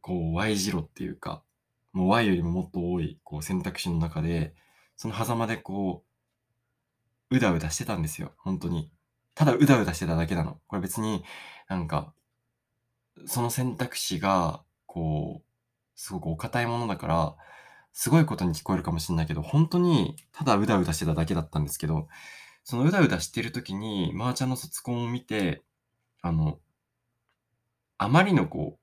[0.00, 1.44] こう、Y 字路っていうか、
[1.92, 4.54] もう Y よりももっと多い、こう、選択肢の中で、
[4.96, 6.09] その狭間でこう、
[7.30, 8.90] うだうだしてたんですよ、本当に。
[9.34, 10.60] ただうだうだしてただけなの。
[10.66, 11.24] これ別に
[11.68, 12.12] なんか、
[13.26, 15.50] その選択肢が、こう、
[15.94, 17.36] すごくお堅いものだから、
[17.92, 22.08] すごいことに聞こえるかもしれないけど、本当にただうだうだしてただけだったんですけど、
[22.64, 25.62] そのうだうだしてる時に、マーチャンの卒コンを見て、
[26.22, 26.60] あの、
[27.98, 28.80] あまりのこう、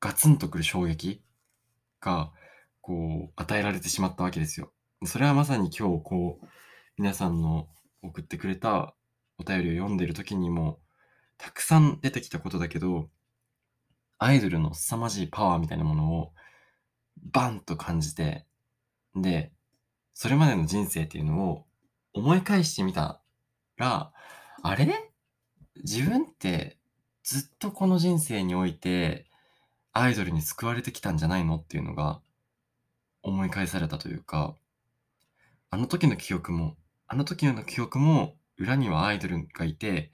[0.00, 1.22] ガツンとくる衝撃
[2.00, 2.32] が、
[2.80, 4.72] こう、与えられてしまったわけですよ。
[5.04, 6.46] それはまさに今日、こう、
[6.96, 7.68] 皆さんの
[8.02, 8.94] 送ってくれた
[9.38, 10.78] お便りを読んでる時にも、
[11.38, 13.10] たくさん出てきたことだけど、
[14.18, 16.32] アイドルの凄まじいパワーみたいなものを、
[17.32, 18.46] バンと感じて、
[19.16, 19.52] で、
[20.12, 21.64] それまでの人生っていうのを
[22.12, 23.20] 思い返してみた
[23.76, 24.12] ら、
[24.62, 25.10] あれ？
[25.82, 26.78] 自分って
[27.24, 29.26] ずっとこの人生において
[29.92, 31.56] アイドルに救われてきたんじゃないの？
[31.56, 32.20] っていうのが
[33.22, 34.54] 思い返されたというか、
[35.70, 36.76] あの時の記憶も、
[37.06, 40.10] あの時の記憶も裏にはアイドルがいて、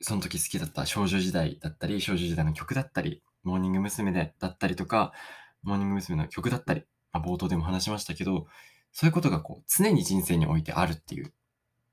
[0.00, 4.12] その時好きだった少女時代だったり、少女時代の曲だったり、モーニング娘。
[4.12, 5.12] でだったりとか、
[5.62, 6.16] モーニング娘。
[6.16, 8.46] の曲だったり、まあ、冒頭でも話しましたけど、
[8.92, 11.32] そういうことがこう常に人生においてあるっていう。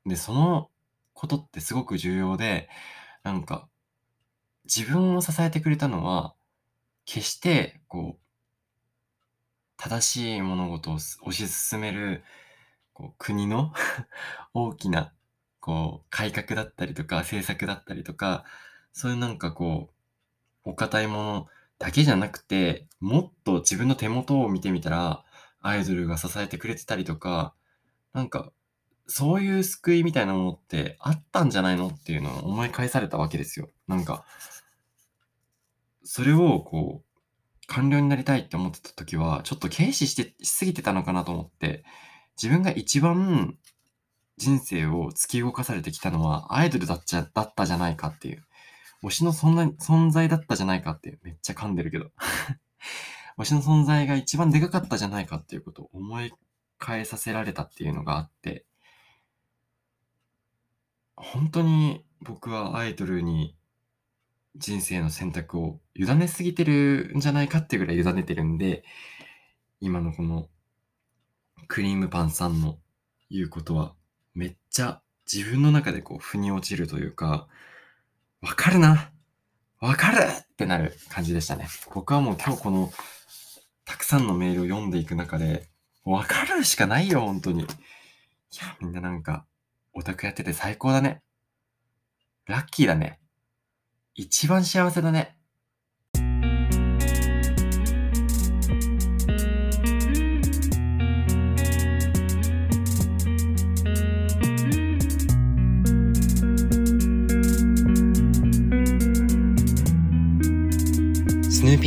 [0.05, 0.69] で、その
[1.13, 2.69] ことってすごく重要で、
[3.23, 3.67] なんか、
[4.65, 6.35] 自分を支えてくれたのは、
[7.05, 8.19] 決して、こう、
[9.77, 12.23] 正しい物事を推し進める、
[12.99, 13.73] こう、国の
[14.53, 15.13] 大きな、
[15.61, 18.43] こう、改革だったりとか、政策だったりとか、
[18.91, 19.93] そういうなんかこ
[20.65, 21.47] う、お堅いもの
[21.77, 25.23] だけじゃなくて、もっと自分の手元を見てみたら、
[25.61, 27.55] アイドルが支えてくれてたりとか、
[28.11, 28.51] なんか、
[29.07, 33.69] そういう救いみたいなものってあったんじゃないのっていうのを思い返されたわけですよ。
[33.87, 34.25] なんか、
[36.03, 37.21] それをこう、
[37.65, 41.85] 官僚になりたいって思ってた時は、ちょっと軽視して、しすぎてたのかなと思って、
[42.41, 43.57] 自分が一番
[44.37, 48.45] 人生を突き動かされてきたのはアイドルだっちゃ、だったじゃないかっていう。
[49.03, 51.19] 推しのそんな存在だったじゃないかっていう。
[51.23, 52.11] めっちゃ噛んでるけど。
[53.37, 56.31] 推しの存在が一番でかかったじゃないかっていうことを思い
[56.77, 58.65] 返させられたっていうのがあって、
[61.17, 63.57] 本当に僕はアイドルに
[64.55, 68.85] 人生の選択を委ねすぎてるんじゃないかっていうぐらい委ねてるんで、
[69.81, 70.49] 今のこの
[71.67, 72.77] クリームパンさんの
[73.29, 73.93] 言うことは
[74.33, 75.01] めっちゃ
[75.31, 77.47] 自分の中でこう腑に落ちるというか、
[78.41, 79.11] わかるな
[79.79, 81.67] わかるってなる感じでしたね。
[81.93, 82.91] 僕はもう今日この
[83.89, 85.67] たくさんのメールを読んでいく中で、
[86.03, 87.63] わかるしかないよ、本当に。
[87.63, 87.67] いや、
[88.79, 89.47] みんななんか、
[89.93, 91.23] オタクやってて最高だね。
[92.45, 93.19] ラッキーだね。
[94.13, 95.38] 一番幸せだね。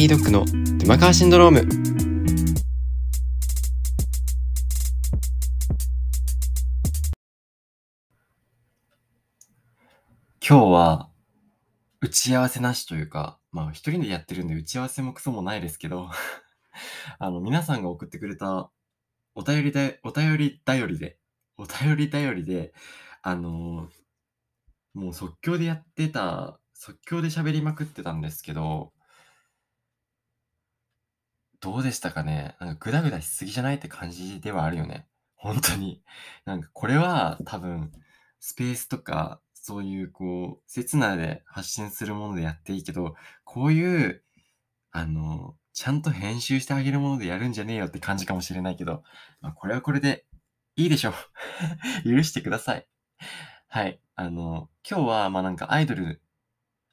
[0.02, 0.44] ーピードッグの
[0.78, 1.60] 沼川シンドローム。
[10.44, 11.08] 今日は、
[12.00, 16.10] 打ち合わせなしというか、まあ一人でやってるんで打ち合わせもクソもないですけど、
[17.20, 18.72] あの、皆さんが送ってくれた
[19.36, 21.18] お便りで、お便り頼りで、
[21.56, 22.74] お便り頼りで、
[23.22, 24.02] あのー
[24.94, 28.91] もう即興でやってた、即興で喋りまくってたんですけど、
[31.62, 32.56] どうでしたかね？
[32.60, 35.06] なんかグダグダしすぎじゃないって感じではあるよね。
[35.36, 36.02] 本当に。
[36.44, 37.92] なんかこれは多分、
[38.40, 44.24] スペースとか、そういうこう、刹那で発信するものでやっていいけど、こういう、
[44.90, 49.04] あの、ちゃんと編集してあげるものでやるんじゃねえよって感じかもしれないけど、
[49.40, 50.26] まあ、これはこれで
[50.74, 51.14] いいでしょう。
[52.16, 52.88] 許してください。
[53.68, 54.00] はい。
[54.16, 56.22] あの、今日は、まあなんかアイドル、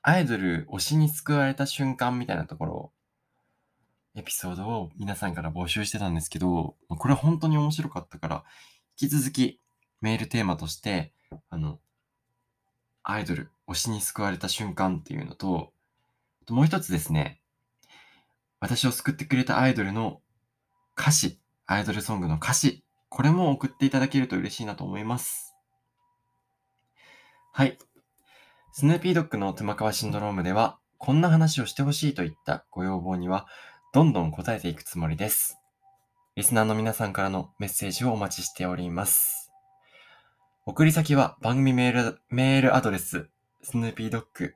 [0.04, 2.94] アイドル推しに救われた瞬間みたいなところを、
[4.16, 8.44] エピソードを皆さんから募集してたんですけど、これ本当に面白かったから、
[9.00, 9.60] 引き続き
[10.02, 11.14] メールテーマとして、
[11.50, 11.80] あの、
[13.04, 15.72] アイドル、推しに救われた瞬間っていうのと、
[16.50, 17.40] もう一つですね、
[18.60, 20.22] 私を救ってくれたアイドルの
[20.98, 25.56] 歌詞、アイドルソングの歌詞、これも送っていただけると嬉しいなと思います。
[27.54, 27.78] はい。
[28.72, 33.48] スヌーピードッグの妻川シンドロームでは、こんな話をしてほしいといったご要望には、
[33.92, 35.58] どんどん答えていくつもりです。
[36.36, 39.52] リスナーの皆さんからのメッセージをお待ちしております。
[40.68, 43.32] 送り先は番組メール、メールアドレス、
[43.64, 44.54] スヌーピードッグ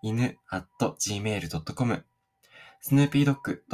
[0.00, 2.04] 犬 gmail.com
[2.80, 3.64] スヌーピードッグ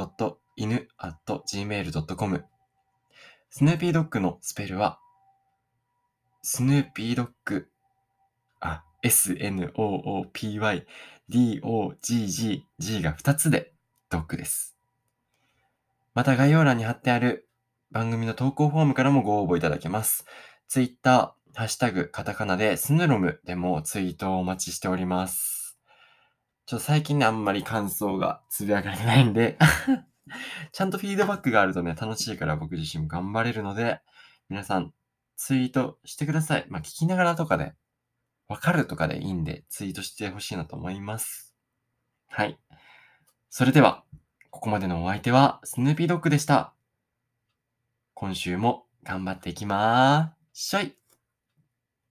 [0.56, 2.44] 犬 gmail.com
[3.50, 4.98] スヌーピードッグのスペルは、
[6.40, 7.68] スヌーピードッグ、
[8.60, 9.46] あ、s-n-o-o-p-y-d-o-g-g、
[12.78, 13.74] g が2つで
[14.10, 14.76] ドッグです。
[16.14, 17.48] また概要欄に貼ってある
[17.92, 20.26] 番組の投稿フォームからもご応募いただけます。
[20.68, 25.78] ツイッター、ハッシュタグ、カタカナでスヌロムでもツイートをお待ちしております。
[26.66, 29.58] ちょっと最近ね、あんまり感想がつぶやかれてないんで、
[30.72, 34.00] ちゃんとフィードバックがあるとね、楽しいから僕自身も頑張れるので、
[34.48, 34.92] 皆さん、
[35.36, 36.66] ツイートしてください。
[36.68, 37.74] まあ、聞きながらとかで、
[38.46, 41.54] わかるとかでいいんで、ツイートしてほしいなと思います。
[42.28, 42.58] はい。
[43.52, 44.04] それでは、
[44.50, 46.72] ここまでのお相手は、スヌーピードッグでした。
[48.14, 50.99] 今週も頑張っていきまーしょい